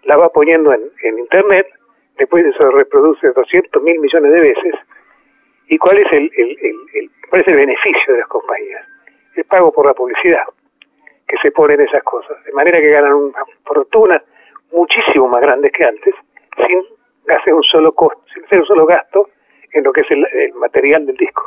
la 0.03 0.15
va 0.17 0.29
poniendo 0.29 0.73
en, 0.73 0.81
en 1.03 1.19
internet, 1.19 1.67
después 2.17 2.45
se 2.55 2.69
reproduce 2.71 3.29
200 3.29 3.83
mil 3.83 3.99
millones 3.99 4.31
de 4.31 4.39
veces. 4.39 4.75
¿Y 5.67 5.77
cuál 5.77 5.97
es 5.97 6.11
el, 6.13 6.31
el, 6.37 6.57
el, 6.93 7.09
cuál 7.29 7.41
es 7.41 7.47
el 7.47 7.55
beneficio 7.55 8.13
de 8.13 8.19
las 8.19 8.27
compañías? 8.29 8.87
El 9.35 9.43
pago 9.45 9.71
por 9.71 9.85
la 9.85 9.93
publicidad 9.93 10.43
que 11.27 11.37
se 11.41 11.51
pone 11.51 11.73
en 11.73 11.81
esas 11.81 12.03
cosas. 12.03 12.41
De 12.45 12.53
manera 12.53 12.79
que 12.79 12.89
ganan 12.89 13.13
una 13.13 13.43
fortuna 13.65 14.23
muchísimo 14.71 15.27
más 15.27 15.41
grande 15.41 15.69
que 15.71 15.83
antes, 15.83 16.15
sin 16.65 16.81
hacer 17.35 17.53
un 17.53 17.63
solo 17.63 17.91
costo, 17.91 18.21
sin 18.33 18.45
hacer 18.45 18.59
un 18.59 18.65
solo 18.65 18.85
gasto 18.85 19.29
en 19.71 19.83
lo 19.83 19.91
que 19.91 20.01
es 20.01 20.11
el, 20.11 20.25
el 20.33 20.53
material 20.55 21.05
del 21.05 21.17
disco. 21.17 21.43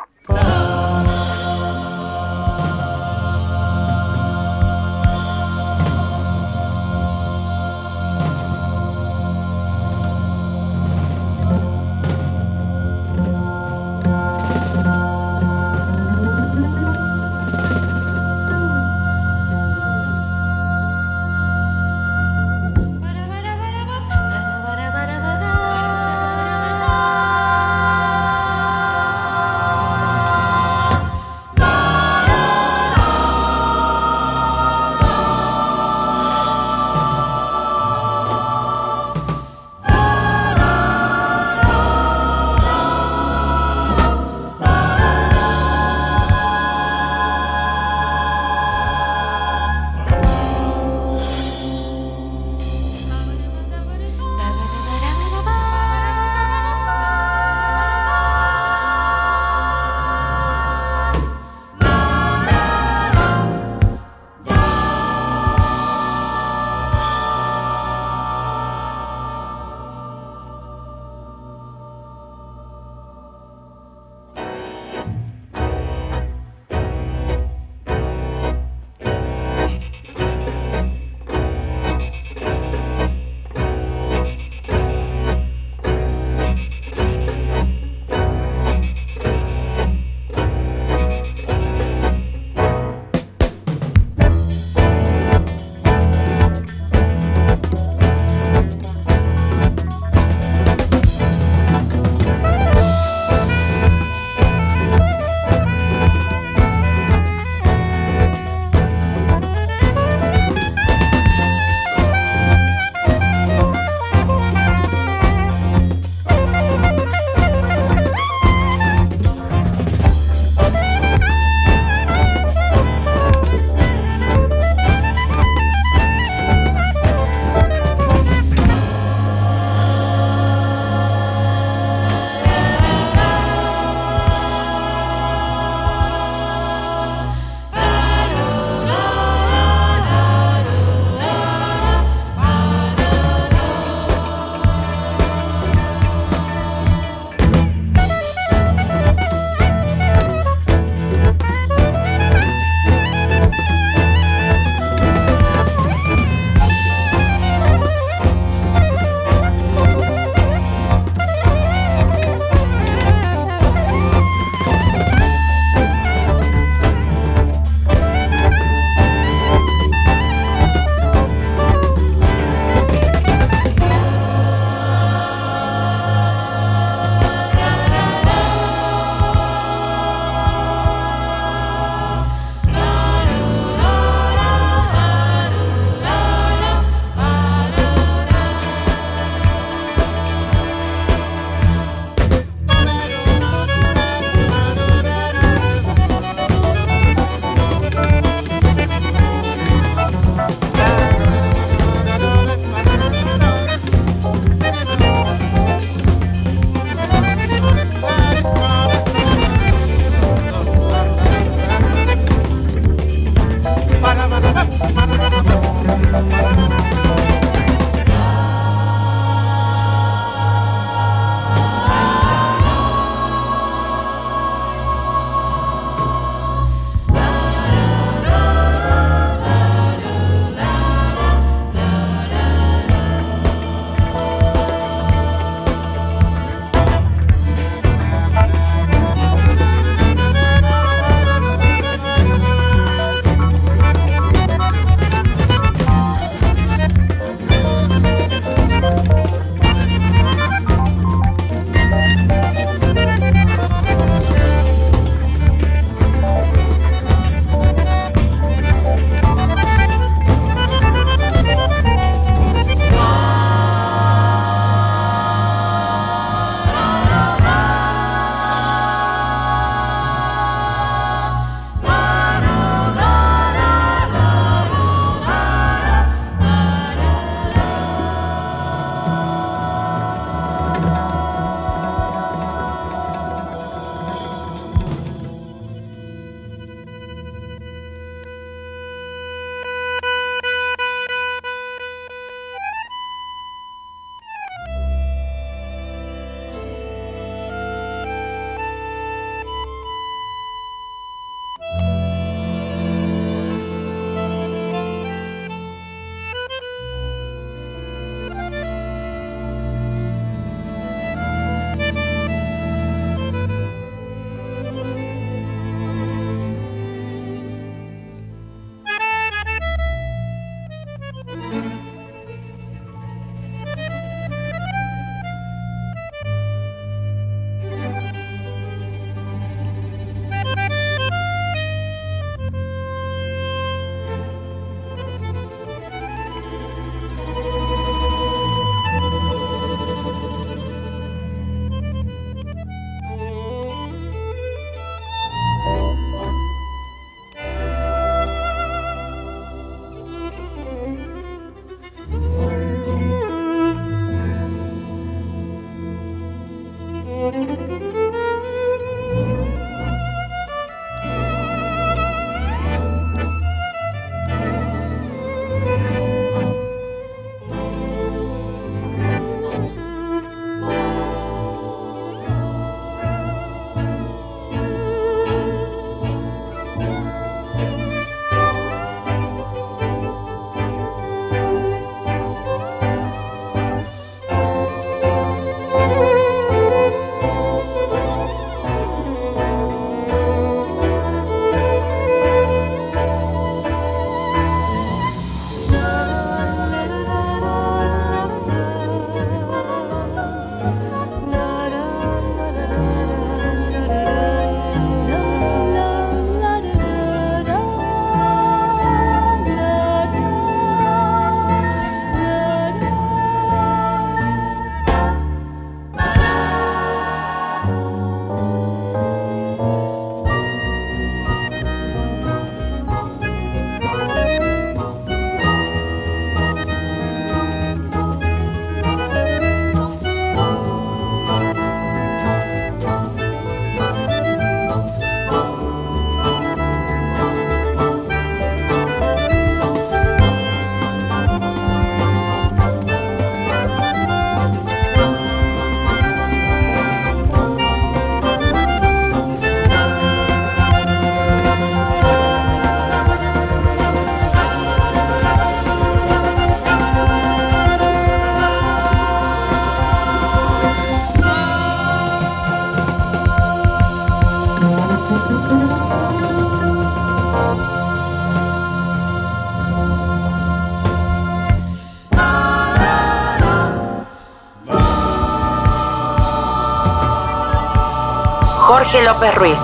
López 479.21 479.39
Ruiz. 479.39 479.61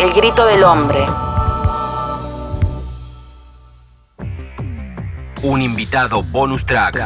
El 0.00 0.18
grito 0.18 0.46
del 0.46 0.64
hombre. 0.64 1.00
Un 5.42 5.60
invitado 5.60 6.22
bonus 6.32 6.64
track. 6.64 6.96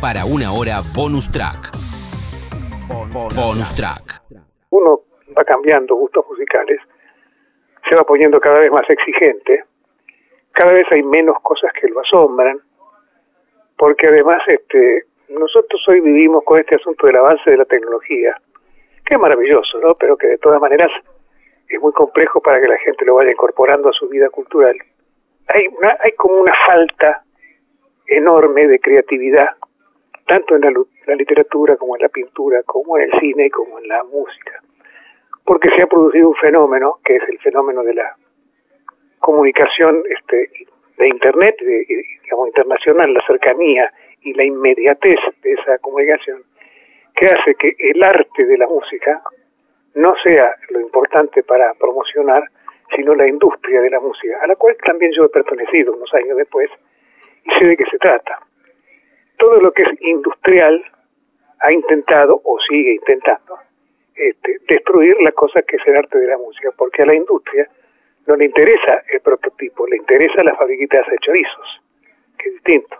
Para 0.00 0.26
una 0.26 0.52
hora 0.52 0.82
bonus 0.94 1.28
track. 1.32 1.72
Bonus 3.34 3.74
track. 3.74 4.22
Uno 4.70 5.00
va 5.36 5.42
cambiando 5.42 5.96
gustos 5.96 6.24
musicales, 6.28 6.80
se 7.88 7.96
va 7.96 8.04
poniendo 8.04 8.38
cada 8.38 8.60
vez 8.60 8.70
más 8.70 8.88
exigente, 8.88 9.64
cada 10.52 10.72
vez 10.72 10.86
hay 10.92 11.02
menos 11.02 11.34
cosas 11.42 11.72
que 11.72 11.88
lo 11.88 11.98
asombran, 11.98 12.60
porque 13.76 14.06
además 14.06 14.40
este, 14.46 15.06
nosotros 15.30 15.82
hoy 15.88 16.00
vivimos 16.00 16.44
con 16.44 16.60
este 16.60 16.76
asunto 16.76 17.08
del 17.08 17.16
avance 17.16 17.50
de 17.50 17.56
la 17.56 17.64
tecnología, 17.64 18.36
que 19.10 19.16
es 19.16 19.20
maravilloso, 19.20 19.78
¿no? 19.80 19.94
pero 19.96 20.16
que 20.16 20.28
de 20.28 20.38
todas 20.38 20.60
maneras 20.60 20.90
es 21.68 21.80
muy 21.80 21.92
complejo 21.92 22.40
para 22.40 22.60
que 22.60 22.68
la 22.68 22.78
gente 22.78 23.04
lo 23.04 23.16
vaya 23.16 23.32
incorporando 23.32 23.88
a 23.90 23.92
su 23.92 24.08
vida 24.08 24.28
cultural 24.30 24.76
hay, 25.52 25.66
una, 25.68 25.96
hay 26.00 26.12
como 26.12 26.40
una 26.40 26.52
falta 26.66 27.22
enorme 28.06 28.66
de 28.66 28.78
creatividad, 28.78 29.48
tanto 30.26 30.56
en 30.56 30.62
la, 30.62 31.14
literatura 31.14 31.76
como 31.76 31.96
en 31.96 32.02
la 32.02 32.08
pintura, 32.08 32.62
como 32.64 32.96
en 32.96 33.10
el 33.10 33.20
cine, 33.20 33.50
como 33.50 33.78
en 33.78 33.88
la 33.88 34.04
música, 34.04 34.62
porque 35.44 35.70
se 35.70 35.82
ha 35.82 35.86
producido 35.86 36.28
un 36.28 36.36
fenómeno 36.36 36.98
que 37.04 37.16
es 37.16 37.22
el 37.28 37.38
fenómeno 37.40 37.82
de 37.82 37.94
la 37.94 38.14
comunicación 39.18 40.02
este, 40.08 40.50
de 40.98 41.08
Internet, 41.08 41.56
de, 41.60 41.84
digamos, 42.22 42.48
internacional, 42.48 43.12
la 43.12 43.26
cercanía 43.26 43.92
y 44.22 44.34
la 44.34 44.44
inmediatez 44.44 45.18
de 45.42 45.52
esa 45.52 45.78
comunicación, 45.78 46.42
que 47.20 47.26
hace 47.26 47.54
que 47.54 47.76
el 47.78 48.02
arte 48.02 48.46
de 48.46 48.56
la 48.56 48.66
música 48.66 49.20
no 49.94 50.14
sea 50.22 50.54
lo 50.70 50.80
importante 50.80 51.42
para 51.42 51.74
promocionar, 51.74 52.44
sino 52.96 53.14
la 53.14 53.28
industria 53.28 53.82
de 53.82 53.90
la 53.90 54.00
música, 54.00 54.38
a 54.42 54.46
la 54.46 54.56
cual 54.56 54.74
también 54.86 55.12
yo 55.12 55.26
he 55.26 55.28
pertenecido 55.28 55.92
unos 55.92 56.12
años 56.14 56.38
después 56.38 56.70
y 57.44 57.50
sé 57.58 57.66
de 57.66 57.76
qué 57.76 57.84
se 57.90 57.98
trata. 57.98 58.38
Todo 59.36 59.60
lo 59.60 59.70
que 59.70 59.82
es 59.82 60.00
industrial 60.00 60.82
ha 61.58 61.70
intentado 61.70 62.40
o 62.42 62.58
sigue 62.66 62.94
intentando 62.94 63.58
este, 64.14 64.56
destruir 64.66 65.20
la 65.20 65.32
cosa 65.32 65.60
que 65.60 65.76
es 65.76 65.86
el 65.86 65.96
arte 65.96 66.18
de 66.18 66.26
la 66.26 66.38
música, 66.38 66.70
porque 66.74 67.02
a 67.02 67.06
la 67.06 67.14
industria 67.14 67.68
no 68.28 68.36
le 68.36 68.46
interesa 68.46 69.02
el 69.12 69.20
prototipo, 69.20 69.86
le 69.86 69.98
interesa 69.98 70.42
la 70.42 70.54
fabriquita 70.54 71.02
de 71.02 71.18
chorizos, 71.18 71.82
que 72.38 72.48
es 72.48 72.54
distinto. 72.54 72.96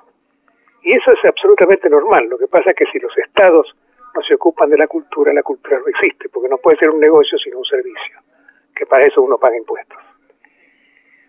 Y 0.83 0.93
eso 0.93 1.11
es 1.11 1.25
absolutamente 1.25 1.89
normal. 1.89 2.29
Lo 2.29 2.37
que 2.37 2.49
pasa 2.49 2.71
es 2.71 2.77
que 2.77 2.87
si 2.93 2.99
los 2.99 3.17
estados 3.17 3.75
se 4.23 4.35
ocupan 4.35 4.71
de 4.71 4.79
la 4.79 4.87
cultura, 4.87 5.33
la 5.33 5.43
cultura 5.43 5.79
no 5.79 5.87
existe, 5.87 6.29
porque 6.29 6.49
no 6.49 6.59
puede 6.59 6.79
ser 6.79 6.91
un 6.91 7.01
negocio 7.01 7.39
sino 7.39 7.59
un 7.59 7.65
servicio 7.65 8.21
que 8.81 8.87
para 8.87 9.05
eso 9.05 9.21
uno 9.21 9.37
paga 9.37 9.59
impuestos. 9.59 9.99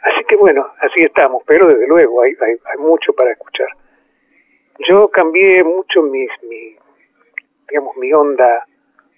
Así 0.04 0.24
que 0.24 0.38
bueno, 0.38 0.72
así 0.80 1.04
estamos, 1.04 1.44
pero 1.46 1.68
desde 1.68 1.86
luego 1.86 2.22
hay, 2.22 2.34
hay, 2.42 2.78
mucho 2.80 3.14
para 3.14 3.32
escuchar. 3.32 3.68
Yo 4.88 5.10
cambié 5.10 5.62
mucho 5.64 6.02
mis, 6.02 6.32
mi, 6.44 6.76
digamos, 7.70 7.98
mi 7.98 8.12
onda 8.14 8.66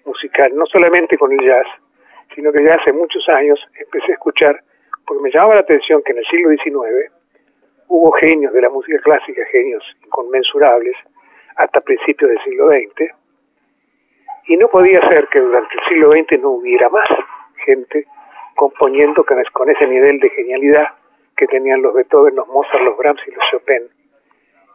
musical, 0.05 0.51
no 0.55 0.65
solamente 0.65 1.15
con 1.15 1.31
el 1.31 1.45
jazz, 1.45 1.67
sino 2.33 2.51
que 2.51 2.63
ya 2.63 2.73
hace 2.73 2.91
muchos 2.91 3.23
años 3.29 3.59
empecé 3.79 4.11
a 4.11 4.15
escuchar, 4.15 4.59
porque 5.05 5.21
me 5.21 5.31
llamaba 5.31 5.53
la 5.53 5.61
atención 5.61 6.01
que 6.03 6.11
en 6.11 6.17
el 6.17 6.25
siglo 6.25 6.49
XIX 6.49 7.13
hubo 7.87 8.11
genios 8.13 8.51
de 8.51 8.61
la 8.61 8.69
música 8.69 8.97
clásica, 8.99 9.45
genios 9.51 9.83
inconmensurables, 10.03 10.95
hasta 11.55 11.81
principios 11.81 12.31
del 12.31 12.43
siglo 12.43 12.69
XX, 12.69 13.13
y 14.47 14.57
no 14.57 14.67
podía 14.67 14.99
ser 15.07 15.27
que 15.29 15.39
durante 15.39 15.73
el 15.73 15.87
siglo 15.87 16.11
XX 16.11 16.41
no 16.41 16.49
hubiera 16.51 16.89
más 16.89 17.07
gente 17.65 18.05
componiendo 18.55 19.25
con, 19.53 19.69
ese 19.69 19.87
nivel 19.87 20.19
de 20.19 20.29
genialidad 20.29 20.87
que 21.35 21.47
tenían 21.47 21.81
los 21.81 21.93
Beethoven, 21.93 22.35
los 22.35 22.47
Mozart, 22.47 22.83
los 22.83 22.97
Brahms 22.97 23.21
y 23.27 23.31
los 23.31 23.43
Chopin. 23.51 23.83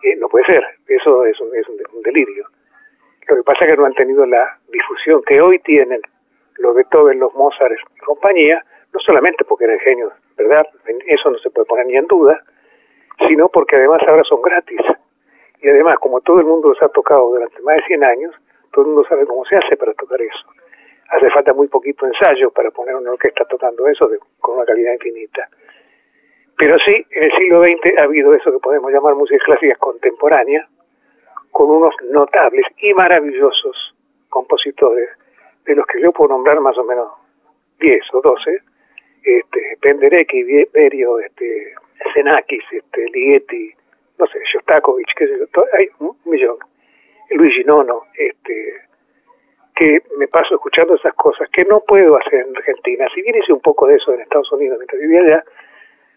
Eh, 0.03 0.17
no 0.17 0.29
puede 0.29 0.47
ser, 0.47 0.65
eso 0.87 1.25
es, 1.25 1.41
un, 1.41 1.49
un, 1.49 2.03
delirio. 2.03 2.47
Lo 3.29 3.37
que 3.37 3.43
pasa 3.43 3.65
es 3.65 3.71
que 3.71 3.77
no 3.77 3.87
han 3.87 3.95
tenido 3.95 4.25
la 4.27 4.59
difusión 4.69 5.23
que 5.23 5.41
hoy 5.41 5.59
tienen 5.61 6.01
los 6.57 6.75
Beethoven, 6.75 7.21
los 7.21 7.35
Mozart 7.35 7.73
y 7.73 8.01
compañía, 8.01 8.65
no 8.93 9.01
solamente 9.01 9.45
porque 9.45 9.65
eran 9.65 9.79
genios, 9.81 10.13
¿verdad? 10.37 10.67
Eso 11.07 11.31
no 11.31 11.39
se 11.39 11.51
puede 11.51 11.67
poner 11.67 11.87
ni 11.87 11.97
en 11.97 12.07
duda, 12.07 12.43
sino 13.27 13.49
porque 13.49 13.77
además 13.77 14.01
ahora 14.07 14.23
son 14.25 14.41
gratis. 14.43 14.81
Y 15.61 15.69
además, 15.69 15.97
como 15.99 16.21
todo 16.21 16.41
el 16.41 16.47
mundo 16.47 16.69
los 16.69 16.83
ha 16.83 16.89
tocado 16.89 17.29
durante 17.31 17.61
más 17.63 17.77
de 17.77 17.83
100 17.83 18.05
años, 18.05 18.35
todo 18.79 18.87
el 18.87 18.95
mundo 18.95 19.09
sabe 19.09 19.27
cómo 19.27 19.45
se 19.45 19.57
hace 19.57 19.77
para 19.77 19.93
tocar 19.95 20.21
eso. 20.23 20.47
Hace 21.09 21.29
falta 21.31 21.53
muy 21.53 21.67
poquito 21.67 22.07
ensayo 22.07 22.53
para 22.53 22.71
poner 22.71 22.95
una 22.95 23.11
orquesta 23.11 23.45
tocando 23.47 23.89
eso 23.89 24.09
con 24.39 24.55
una 24.55 24.65
calidad 24.65 24.93
infinita. 24.93 25.49
Pero 26.57 26.77
sí, 26.79 27.05
en 27.11 27.25
el 27.25 27.33
siglo 27.37 27.61
XX 27.61 27.99
ha 27.99 28.03
habido 28.05 28.33
eso 28.35 28.53
que 28.53 28.61
podemos 28.61 28.93
llamar 28.93 29.17
música 29.17 29.45
clásica 29.45 29.75
contemporánea, 29.81 30.69
con 31.51 31.69
unos 31.71 31.93
notables 32.09 32.67
y 32.77 32.95
maravillosos 32.95 33.97
compositores, 34.29 35.09
de 35.65 35.75
los 35.75 35.85
que 35.87 36.01
yo 36.01 36.13
puedo 36.13 36.35
nombrar 36.35 36.61
más 36.61 36.79
o 36.79 36.85
menos 36.85 37.09
10 37.81 38.01
o 38.15 38.21
12, 38.21 38.59
este, 39.25 39.77
Penderecki, 39.81 40.45
Berio, 40.73 41.19
este, 41.19 41.75
Xenakis, 42.15 42.63
este, 42.71 43.11
Ligeti, 43.11 43.73
no 44.21 44.27
sé, 44.27 44.39
Shostakovich, 44.53 45.15
qué 45.17 45.27
sé 45.27 45.37
yo, 45.37 45.65
hay 45.77 45.89
un 45.99 46.17
millón, 46.27 46.59
Luigi 47.31 47.65
Nono, 47.65 48.05
este, 48.15 48.75
que 49.75 50.03
me 50.17 50.27
paso 50.29 50.57
escuchando 50.57 50.95
esas 50.97 51.15
cosas 51.15 51.49
que 51.51 51.65
no 51.65 51.81
puedo 51.81 52.17
hacer 52.17 52.47
en 52.47 52.57
Argentina. 52.57 53.07
Si 53.15 53.23
bien 53.23 53.37
hice 53.37 53.53
un 53.53 53.61
poco 53.61 53.87
de 53.87 53.95
eso 53.95 54.13
en 54.13 54.21
Estados 54.21 54.51
Unidos 54.53 54.79
mientras 54.79 55.01
vivía 55.01 55.21
allá, 55.21 55.45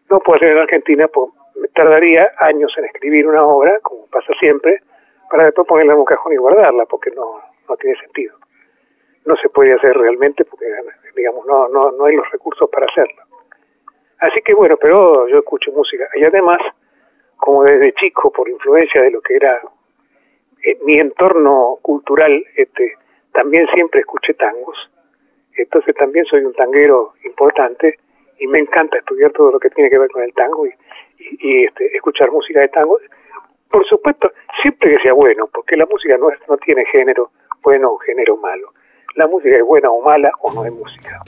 no 0.09 0.19
puedo 0.19 0.37
hacer 0.37 0.49
en 0.49 0.57
Argentina, 0.57 1.07
pues 1.07 1.31
me 1.55 1.67
tardaría 1.69 2.31
años 2.39 2.73
en 2.77 2.85
escribir 2.85 3.27
una 3.27 3.45
obra, 3.45 3.79
como 3.81 4.07
pasa 4.07 4.33
siempre, 4.39 4.81
para 5.29 5.45
después 5.45 5.67
ponerla 5.67 5.93
en 5.93 5.99
un 5.99 6.05
cajón 6.05 6.33
y 6.33 6.37
guardarla, 6.37 6.85
porque 6.85 7.11
no, 7.11 7.39
no 7.69 7.77
tiene 7.77 7.97
sentido. 7.99 8.35
No 9.25 9.35
se 9.35 9.49
puede 9.49 9.73
hacer 9.73 9.95
realmente 9.95 10.43
porque, 10.43 10.65
digamos, 11.15 11.45
no, 11.45 11.67
no, 11.69 11.91
no 11.91 12.05
hay 12.05 12.15
los 12.15 12.29
recursos 12.31 12.69
para 12.69 12.87
hacerlo. 12.87 13.21
Así 14.19 14.41
que 14.41 14.53
bueno, 14.53 14.77
pero 14.77 15.27
yo 15.27 15.37
escucho 15.39 15.71
música. 15.71 16.07
Y 16.15 16.23
además, 16.23 16.59
como 17.37 17.63
desde 17.63 17.93
chico, 17.93 18.31
por 18.31 18.49
influencia 18.49 19.01
de 19.01 19.11
lo 19.11 19.21
que 19.21 19.35
era 19.35 19.61
eh, 20.63 20.77
mi 20.83 20.99
entorno 20.99 21.77
cultural, 21.81 22.43
este, 22.55 22.93
también 23.33 23.67
siempre 23.73 24.01
escuché 24.01 24.33
tangos, 24.33 24.77
entonces 25.55 25.95
también 25.95 26.25
soy 26.25 26.43
un 26.43 26.53
tanguero 26.53 27.13
importante 27.23 27.97
y 28.39 28.47
me 28.47 28.59
encanta 28.59 28.97
estudiar 28.97 29.31
todo 29.31 29.51
lo 29.51 29.59
que 29.59 29.69
tiene 29.69 29.89
que 29.89 29.99
ver 29.99 30.09
con 30.09 30.23
el 30.23 30.33
tango 30.33 30.65
y, 30.65 30.73
y, 31.39 31.65
este, 31.65 31.95
escuchar 31.95 32.31
música 32.31 32.61
de 32.61 32.69
tango. 32.69 32.99
Por 33.69 33.85
supuesto, 33.87 34.31
siempre 34.61 34.95
que 34.95 35.03
sea 35.03 35.13
bueno, 35.13 35.47
porque 35.53 35.77
la 35.77 35.85
música 35.85 36.17
no, 36.17 36.29
no 36.47 36.57
tiene 36.57 36.85
género 36.85 37.29
bueno 37.63 37.91
o 37.91 37.97
género 37.97 38.37
malo. 38.37 38.73
La 39.15 39.27
música 39.27 39.55
es 39.55 39.63
buena 39.63 39.89
o 39.91 40.01
mala 40.01 40.31
o 40.41 40.53
no 40.53 40.65
es 40.65 40.71
música. 40.71 41.21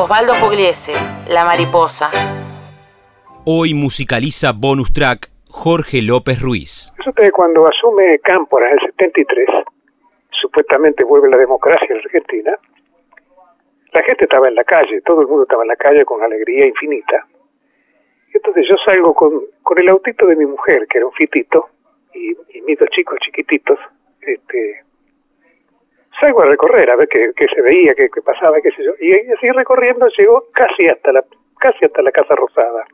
Osvaldo 0.00 0.32
Pugliese, 0.40 0.92
La 1.28 1.44
Mariposa. 1.44 2.08
Hoy 3.44 3.74
musicaliza 3.74 4.52
bonus 4.52 4.94
track 4.94 5.28
Jorge 5.50 6.00
López 6.00 6.40
Ruiz. 6.40 6.90
Resulta 6.96 7.30
cuando 7.32 7.66
asume 7.66 8.18
Cámpora 8.20 8.68
en 8.68 8.78
el 8.80 8.80
73, 8.96 9.46
supuestamente 10.30 11.04
vuelve 11.04 11.28
la 11.28 11.36
democracia 11.36 11.86
en 11.90 11.98
Argentina, 11.98 12.52
la 13.92 14.02
gente 14.04 14.24
estaba 14.24 14.48
en 14.48 14.54
la 14.54 14.64
calle, 14.64 15.02
todo 15.02 15.20
el 15.20 15.26
mundo 15.26 15.42
estaba 15.42 15.64
en 15.64 15.68
la 15.68 15.76
calle 15.76 16.06
con 16.06 16.22
alegría 16.22 16.66
infinita. 16.66 17.26
Entonces 18.32 18.64
yo 18.70 18.76
salgo 18.82 19.12
con, 19.12 19.42
con 19.62 19.78
el 19.78 19.88
autito 19.90 20.24
de 20.26 20.36
mi 20.36 20.46
mujer, 20.46 20.86
que 20.88 20.96
era 20.96 21.06
un 21.06 21.12
fitito, 21.12 21.68
y, 22.14 22.34
mis 22.62 22.78
dos 22.78 22.88
chicos 22.88 23.18
chiquititos, 23.22 23.78
este, 24.22 24.82
salgo 26.18 26.42
a 26.42 26.46
recorrer 26.46 26.90
a 26.90 26.96
ver 26.96 27.08
qué, 27.08 27.46
se 27.54 27.62
veía, 27.62 27.94
qué, 27.94 28.08
pasaba, 28.24 28.60
qué 28.60 28.70
sé 28.72 28.84
yo. 28.84 28.92
Y 29.00 29.14
así 29.32 29.50
recorriendo 29.50 30.06
llegó 30.08 30.46
casi 30.52 30.88
hasta 30.88 31.12
la, 31.12 31.24
casi 31.58 31.84
hasta 31.84 32.02
la 32.02 32.12
Casa 32.12 32.34
Rosada. 32.34 32.84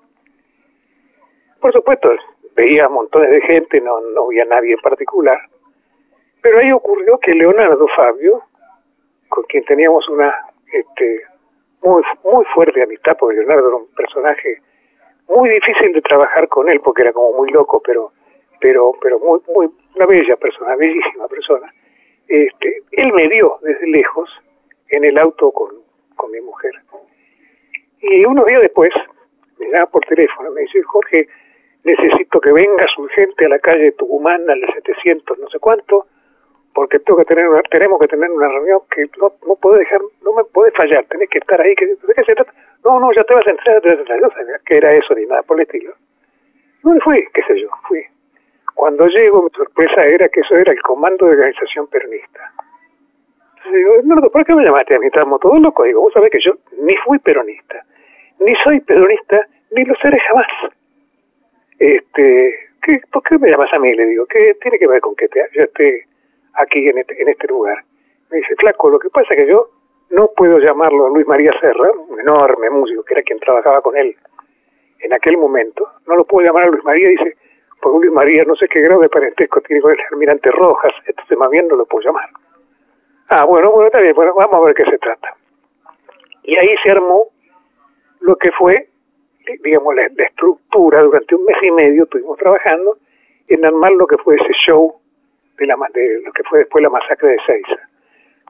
Por 1.61 1.73
supuesto, 1.73 2.11
veía 2.55 2.89
montones 2.89 3.31
de 3.31 3.41
gente, 3.43 3.81
no, 3.81 4.01
no 4.01 4.27
había 4.27 4.45
nadie 4.45 4.75
en 4.75 4.81
particular. 4.81 5.39
Pero 6.43 6.59
ahí 6.59 6.71
ocurrió 6.73 7.19
que 7.19 7.35
Leonardo 7.35 7.87
Fabio, 7.97 8.43
con 9.29 9.45
quien 9.45 9.65
teníamos 9.65 10.09
una 10.09 10.35
este, 10.73 11.23
muy, 11.83 12.03
muy 12.25 12.45
fuerte 12.55 12.83
amistad, 12.83 13.17
porque 13.19 13.37
Leonardo 13.37 13.69
era 13.69 13.77
un 13.77 13.95
personaje 13.95 14.61
muy 15.29 15.49
difícil 15.51 15.93
de 15.93 16.03
trabajar 16.03 16.49
con 16.49 16.69
él, 16.69 16.81
porque 16.81 17.03
era 17.03 17.13
como 17.13 17.33
muy 17.33 17.51
loco, 17.51 17.83
pero, 17.85 18.13
pero, 18.61 18.93
pero 19.01 19.19
muy, 19.19 19.41
muy, 19.55 19.69
una 19.97 20.07
bella 20.07 20.37
persona, 20.37 20.77
bellísima 20.77 21.27
persona. 21.27 21.67
Este, 22.29 22.83
él 22.93 23.13
me 23.13 23.29
vio 23.29 23.55
desde 23.63 23.87
lejos 23.87 24.31
en 24.89 25.05
el 25.05 25.19
auto 25.19 25.51
con, 25.53 25.71
con 26.15 26.31
mi 26.31 26.41
mujer. 26.41 26.73
Y 28.01 28.25
unos 28.25 28.47
días 28.47 28.63
después, 28.63 28.93
me 29.59 29.69
llama 29.71 29.87
por 29.87 30.05
teléfono, 30.05 30.51
me 30.51 30.63
dice, 30.63 30.83
Jorge, 30.83 31.29
necesito 31.85 32.41
que 32.41 32.53
vengas 32.53 32.91
urgente 32.99 33.47
a 33.47 33.49
la 33.49 33.59
calle 33.59 33.93
Tucumán, 33.93 34.49
al 34.51 34.61
700, 34.75 35.39
no 35.39 35.49
sé 35.49 35.59
cuánto, 35.59 36.07
porque 36.75 36.99
tengo 36.99 37.19
que 37.19 37.25
tener 37.25 37.49
una, 37.49 37.63
tenemos 37.63 37.99
que 38.01 38.09
tener 38.09 38.31
una 38.31 38.49
reunión 38.49 38.81
que 38.91 39.07
no, 39.19 39.33
no 39.47 39.57
puede 39.57 39.79
dejar, 39.79 40.01
no 40.23 40.35
me 40.35 40.45
puede 40.45 40.73
fallar, 40.73 41.07
tenés 41.07 41.31
que 41.31 41.39
estar 41.39 41.61
ahí, 41.61 41.75
que, 41.75 41.87
¿de 41.87 42.15
qué 42.15 42.25
se 42.25 42.35
trata? 42.35 42.53
No, 42.85 43.01
no, 43.01 43.13
ya 43.13 43.25
te 43.25 43.35
vas 43.35 43.47
a 43.47 43.51
entrar, 43.51 43.83
no 43.85 44.31
sabía 44.31 44.61
que 44.67 44.77
era 44.77 44.95
eso 44.95 45.15
ni 45.15 45.25
nada 45.27 45.43
por 45.43 45.59
el 45.59 45.63
estilo. 45.63 45.95
¿Dónde 46.83 47.01
fui? 47.01 47.25
¿Qué 47.33 47.43
sé 47.43 47.61
yo? 47.61 47.69
Fui. 47.89 48.05
Cuando 48.77 49.07
llego, 49.07 49.43
mi 49.43 49.51
sorpresa 49.51 50.05
era 50.05 50.29
que 50.29 50.41
eso 50.41 50.55
era 50.55 50.71
el 50.71 50.81
comando 50.83 51.25
de 51.25 51.33
organización 51.33 51.87
peronista. 51.89 52.53
Entonces 53.57 53.73
digo, 53.73 53.95
no, 54.05 54.31
¿por 54.31 54.45
qué 54.45 54.55
me 54.55 54.65
llamaste 54.65 54.95
a 54.95 54.99
mí? 54.99 55.07
Estamos 55.07 55.41
todos 55.41 55.59
locos. 55.61 55.87
Digo, 55.87 56.03
vos 56.03 56.13
sabés 56.13 56.31
que 56.31 56.41
yo 56.45 56.53
ni 56.83 56.95
fui 56.99 57.19
peronista, 57.19 57.83
ni 58.39 58.55
soy 58.63 58.81
peronista, 58.81 59.41
ni 59.71 59.83
lo 59.85 59.95
seré 59.97 60.21
jamás. 60.21 60.47
Este, 61.79 62.55
¿qué, 62.83 63.01
¿Por 63.11 63.23
qué 63.23 63.39
me 63.39 63.51
llamas 63.51 63.73
a 63.73 63.79
mí? 63.79 63.95
Le 63.95 64.07
digo, 64.09 64.27
¿qué 64.27 64.55
tiene 64.61 64.79
que 64.79 64.87
ver 64.87 65.01
con 65.01 65.17
que 65.17 65.29
te, 65.29 65.41
yo 65.55 65.63
esté 65.63 66.05
aquí 66.57 66.87
en 66.87 66.99
este, 66.99 67.17
este 67.19 67.49
lugar. 67.49 67.83
Me 68.31 68.39
dice, 68.39 68.55
flaco, 68.57 68.91
lo 68.91 68.99
que 68.99 69.09
pasa 69.09 69.33
es 69.33 69.41
que 69.41 69.47
yo 69.49 69.71
no 70.11 70.29
puedo 70.37 70.59
llamarlo 70.59 71.07
a 71.07 71.11
Luis 71.11 71.27
María 71.27 71.53
Serra, 71.61 71.91
un 72.09 72.21
enorme 72.21 72.69
músico 72.71 73.05
que 73.05 73.15
era 73.15 73.23
quien 73.23 73.39
trabajaba 73.39 73.81
con 73.81 73.97
él 73.97 74.15
en 75.01 75.13
aquel 75.13 75.37
momento, 75.37 75.89
no 76.07 76.17
lo 76.17 76.25
puedo 76.25 76.47
llamar 76.47 76.65
a 76.65 76.69
Luis 76.69 76.85
María, 76.85 77.09
dice, 77.09 77.37
María 78.17 78.45
no 78.45 78.57
sé 78.57 78.67
qué 78.69 78.81
grado 78.81 79.01
de 79.01 79.09
parentesco 79.09 79.61
tiene 79.61 79.83
con 79.83 79.93
el 79.93 80.01
almirante 80.11 80.51
Rojas, 80.51 80.93
entonces 81.07 81.39
más 81.39 81.51
bien 81.51 81.69
no 81.69 81.77
lo 81.77 81.87
puedo 81.87 82.07
llamar. 82.07 82.29
Ah, 83.29 83.45
bueno, 83.45 83.71
bueno, 83.71 83.87
está 83.87 84.01
bien, 84.01 84.15
bueno, 84.15 84.35
vamos 84.35 84.55
a 84.55 84.65
ver 84.67 84.75
qué 84.75 84.85
se 84.85 84.99
trata. 84.99 85.35
Y 86.45 86.57
ahí 86.57 86.75
se 86.83 86.91
armó 86.91 87.27
lo 88.21 88.37
que 88.37 88.51
fue, 88.53 88.89
digamos, 89.63 89.95
la, 89.95 90.09
la 90.15 90.25
estructura, 90.25 91.03
durante 91.03 91.35
un 91.35 91.45
mes 91.45 91.57
y 91.63 91.71
medio 91.71 92.05
estuvimos 92.05 92.39
trabajando 92.39 92.97
en 93.49 93.65
armar 93.65 93.93
lo 93.93 94.07
que 94.07 94.17
fue 94.19 94.37
ese 94.37 94.53
show 94.65 94.95
de, 95.59 95.67
la, 95.67 95.77
de 95.93 96.23
lo 96.23 96.33
que 96.33 96.43
fue 96.45 96.61
después 96.61 96.83
la 96.83 96.91
masacre 96.91 97.31
de 97.31 97.39
Seiza. 97.47 97.89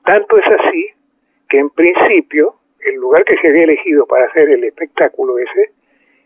Tanto 0.05 0.39
es 0.39 0.47
así 0.47 0.91
que 1.49 1.59
en 1.59 1.70
principio 1.70 2.55
el 2.80 2.97
lugar 2.97 3.24
que 3.24 3.37
se 3.39 3.49
había 3.49 3.64
elegido 3.64 4.07
para 4.07 4.26
hacer 4.26 4.49
el 4.51 4.64
espectáculo 4.64 5.39
ese 5.39 5.72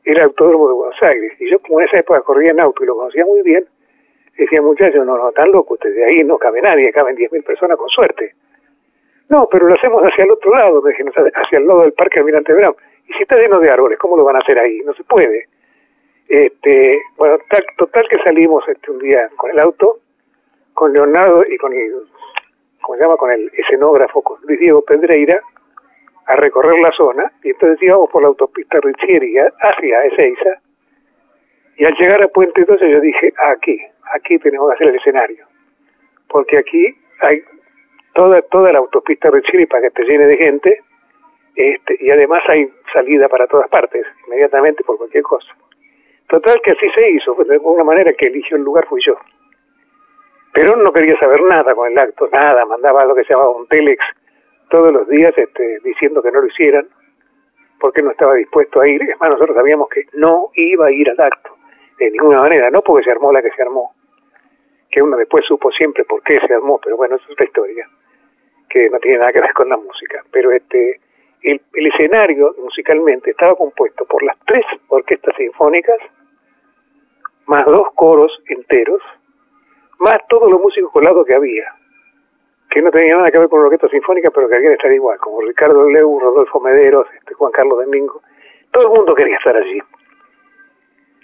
el 0.05 0.21
Autódromo 0.21 0.69
de 0.69 0.75
Buenos 0.75 1.03
Aires. 1.03 1.33
Y 1.41 1.51
yo 1.51 1.59
como 1.61 1.81
en 1.81 1.89
esa 1.89 1.99
época 1.99 2.21
corría 2.23 2.51
en 2.51 2.61
auto 2.61 2.83
y 2.83 2.87
lo 2.87 2.97
conocía 2.97 3.25
muy 3.25 3.43
bien, 3.43 3.67
decía 4.37 4.63
muchachos, 4.63 5.05
no, 5.05 5.17
no, 5.17 5.33
tan 5.33 5.51
loco, 5.53 5.77
de 5.83 6.05
ahí 6.05 6.25
no 6.25 6.39
cabe 6.39 6.63
nadie, 6.63 6.93
caben 6.93 7.17
10.000 7.17 7.45
personas 7.45 7.77
con 7.77 7.89
suerte. 7.89 8.35
No, 9.29 9.49
pero 9.51 9.69
lo 9.69 9.75
hacemos 9.75 10.03
hacia 10.03 10.25
el 10.25 10.31
otro 10.33 10.55
lado, 10.55 10.83
me 10.83 10.91
dijeron, 10.91 11.13
hacia 11.35 11.59
el 11.59 11.67
lado 11.67 11.83
del 11.83 11.93
Parque 11.93 12.19
Almirante 12.19 12.53
Brown. 12.53 12.75
Y 13.07 13.13
si 13.13 13.23
está 13.23 13.37
lleno 13.37 13.61
de 13.61 13.71
árboles, 13.71 13.99
¿cómo 13.99 14.17
lo 14.17 14.25
van 14.25 14.37
a 14.37 14.41
hacer 14.41 14.59
ahí? 14.59 14.81
No 14.81 14.93
se 14.95 15.05
puede. 15.05 15.47
Este, 16.29 17.01
bueno, 17.17 17.39
tal, 17.49 17.65
total 17.77 18.07
que 18.09 18.19
salimos 18.19 18.67
este 18.69 18.91
un 18.91 18.99
día 18.99 19.29
con 19.37 19.51
el 19.51 19.59
auto 19.59 19.99
con 20.81 20.95
Leonardo 20.95 21.45
y 21.47 21.59
con 21.59 21.75
el, 21.75 21.93
¿cómo 22.81 22.97
se 22.97 23.03
llama? 23.03 23.17
Con 23.19 23.31
el 23.31 23.51
escenógrafo, 23.53 24.23
con 24.23 24.39
Luis 24.45 24.59
Diego 24.59 24.83
Pedreira, 24.83 25.39
a 26.27 26.37
recorrer 26.37 26.79
la 26.81 26.93
zona, 26.93 27.33
y 27.43 27.51
entonces 27.51 27.83
íbamos 27.83 28.11
por 28.11 28.23
la 28.23 28.29
autopista 28.29 28.79
Richieri 28.81 29.37
hacia 29.39 30.05
Ezeiza, 30.05 30.61
y 31.77 31.85
al 31.85 31.95
llegar 31.95 32.23
a 32.23 32.29
Puente 32.29 32.65
12 32.65 32.91
yo 32.91 33.01
dije, 33.01 33.33
aquí, 33.39 33.81
aquí 34.13 34.39
tenemos 34.39 34.69
que 34.69 34.75
hacer 34.75 34.89
el 34.89 34.97
escenario, 34.97 35.47
porque 36.29 36.59
aquí 36.59 36.95
hay 37.21 37.43
toda, 38.15 38.43
toda 38.43 38.73
la 38.73 38.79
autopista 38.79 39.31
Richieri 39.31 39.67
para 39.67 39.83
que 39.83 39.91
te 39.91 40.05
llene 40.05 40.27
de 40.27 40.37
gente, 40.37 40.81
este, 41.57 41.97
y 42.01 42.11
además 42.11 42.43
hay 42.49 42.71
salida 42.93 43.29
para 43.29 43.47
todas 43.47 43.69
partes, 43.69 44.07
inmediatamente 44.27 44.85
por 44.85 44.99
cualquier 44.99 45.23
cosa. 45.25 45.53
Total 46.29 46.61
que 46.63 46.71
así 46.71 46.89
se 46.95 47.11
hizo, 47.11 47.35
de 47.35 47.55
alguna 47.55 47.83
manera 47.83 48.13
que 48.13 48.27
eligió 48.27 48.57
el 48.57 48.63
lugar 48.63 48.87
fui 48.87 49.01
yo. 49.05 49.17
Perón 50.53 50.83
no 50.83 50.93
quería 50.93 51.19
saber 51.19 51.43
nada 51.43 51.75
con 51.75 51.91
el 51.91 51.99
acto, 51.99 52.29
nada, 52.33 52.65
mandaba 52.67 53.05
lo 53.05 53.15
que 53.15 53.25
se 53.25 53.33
llamaba 53.33 53.51
un 53.51 53.67
telex 53.67 54.05
todos 54.71 54.93
los 54.93 55.07
días 55.09 55.37
este, 55.37 55.81
diciendo 55.85 56.23
que 56.23 56.33
no 56.33 56.41
lo 56.41 56.47
hicieran, 56.47 56.89
porque 57.79 58.03
no 58.03 58.11
estaba 58.11 58.35
dispuesto 58.35 58.81
a 58.81 58.89
ir. 58.89 59.03
Es 59.03 59.21
más, 59.21 59.31
nosotros 59.31 59.57
sabíamos 59.57 59.89
que 59.89 60.07
no 60.15 60.51
iba 60.55 60.87
a 60.87 60.93
ir 60.93 61.11
al 61.11 61.21
acto, 61.21 61.57
de 61.99 62.11
ninguna 62.11 62.41
manera, 62.41 62.71
no 62.71 62.83
porque 62.83 63.05
se 63.05 63.11
armó 63.11 63.33
la 63.33 63.43
que 63.43 63.51
se 63.51 63.63
armó, 63.63 63.93
que 64.91 65.03
uno 65.03 65.17
después 65.17 65.45
supo 65.45 65.71
siempre 65.73 66.05
por 66.05 66.23
qué 66.23 66.39
se 66.47 66.55
armó, 66.55 66.81
pero 66.83 66.97
bueno, 66.97 67.17
eso 67.17 67.25
es 67.27 67.33
otra 67.33 67.47
historia, 67.47 67.89
que 68.69 68.89
no 68.89 68.99
tiene 68.99 69.19
nada 69.19 69.33
que 69.33 69.41
ver 69.41 69.53
con 69.53 69.69
la 69.69 69.77
música. 69.77 70.23
Pero 70.31 70.53
este 70.53 71.01
el, 71.43 71.61
el 71.73 71.87
escenario 71.87 72.55
musicalmente 72.63 73.31
estaba 73.31 73.55
compuesto 73.55 74.05
por 74.05 74.23
las 74.23 74.39
tres 74.47 74.65
orquestas 74.89 75.35
sinfónicas, 75.37 75.99
más 77.47 77.65
dos 77.67 77.89
coros 77.95 78.33
enteros, 78.47 79.03
más 79.99 80.19
todos 80.29 80.51
los 80.51 80.61
músicos 80.61 80.93
colados 80.93 81.27
que 81.27 81.35
había, 81.35 81.75
que 82.71 82.81
no 82.81 82.91
tenían 82.91 83.19
nada 83.19 83.31
que 83.31 83.39
ver 83.39 83.49
con 83.49 83.61
la 83.61 83.67
orquesta 83.67 83.89
sinfónica, 83.89 84.31
pero 84.31 84.49
que 84.49 84.55
querían 84.55 84.75
estar 84.75 84.93
igual, 84.93 85.19
como 85.19 85.41
Ricardo 85.41 85.89
Leu, 85.89 86.21
Rodolfo 86.21 86.61
Mederos, 86.61 87.07
este, 87.19 87.35
Juan 87.35 87.51
Carlos 87.53 87.85
Domingo, 87.85 88.23
todo 88.71 88.87
el 88.87 88.97
mundo 88.97 89.15
quería 89.15 89.37
estar 89.37 89.57
allí. 89.57 89.83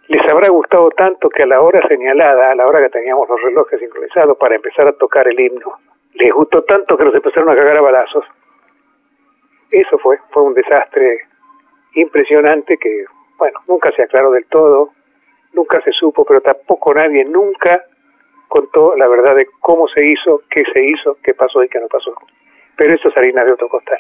Les 0.09 0.33
habrá 0.33 0.49
gustado 0.49 0.91
tanto 0.91 1.29
que 1.29 1.45
a 1.45 1.47
la 1.47 1.61
hora 1.61 1.81
señalada, 1.89 2.51
a 2.51 2.55
la 2.55 2.67
hora 2.67 2.83
que 2.83 2.91
teníamos 2.91 3.29
los 3.29 3.41
relojes 3.41 3.79
sincronizados 3.79 4.37
para 4.37 4.57
empezar 4.57 4.89
a 4.89 4.93
tocar 4.93 5.29
el 5.29 5.39
himno, 5.39 5.79
les 6.15 6.33
gustó 6.33 6.63
tanto 6.65 6.97
que 6.97 7.05
los 7.05 7.15
empezaron 7.15 7.49
a 7.51 7.55
cagar 7.55 7.77
a 7.77 7.81
balazos. 7.81 8.25
Eso 9.71 9.99
fue, 9.99 10.19
fue 10.31 10.43
un 10.43 10.55
desastre 10.55 11.27
impresionante 11.95 12.77
que, 12.77 13.05
bueno, 13.39 13.61
nunca 13.69 13.91
se 13.93 14.03
aclaró 14.03 14.31
del 14.31 14.47
todo, 14.47 14.91
nunca 15.53 15.81
se 15.83 15.93
supo, 15.93 16.25
pero 16.25 16.41
tampoco 16.41 16.95
nadie 16.95 17.25
nunca 17.25 17.85
contó 18.49 18.95
la 18.97 19.09
verdad 19.09 19.35
de 19.37 19.47
cómo 19.61 19.89
se 19.89 20.05
hizo, 20.05 20.43
qué 20.51 20.63
se 20.73 20.83
hizo, 20.83 21.17
qué 21.23 21.35
pasó 21.35 21.63
y 21.63 21.69
qué 21.69 21.81
no 21.81 21.89
pasó. 21.89 22.13
Pero 22.77 22.95
eso 22.95 23.09
es 23.09 23.17
harina 23.17 23.45
de 23.45 23.53
otro 23.53 23.69
costal. 23.69 23.99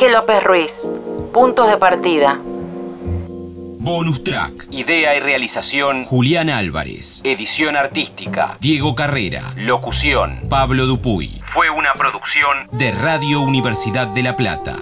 Jorge 0.00 0.14
López 0.14 0.42
Ruiz. 0.42 0.90
Puntos 1.30 1.68
de 1.68 1.76
partida. 1.76 2.38
Bonus 2.42 4.24
track. 4.24 4.68
Idea 4.70 5.14
y 5.14 5.20
realización 5.20 6.04
Julián 6.06 6.48
Álvarez. 6.48 7.20
Edición 7.22 7.76
artística 7.76 8.56
Diego 8.60 8.94
Carrera. 8.94 9.52
Locución 9.56 10.46
Pablo 10.48 10.86
Dupuy. 10.86 11.42
Fue 11.52 11.68
una 11.68 11.92
producción 11.92 12.68
de 12.72 12.92
Radio 12.92 13.42
Universidad 13.42 14.06
de 14.06 14.22
La 14.22 14.36
Plata. 14.36 14.78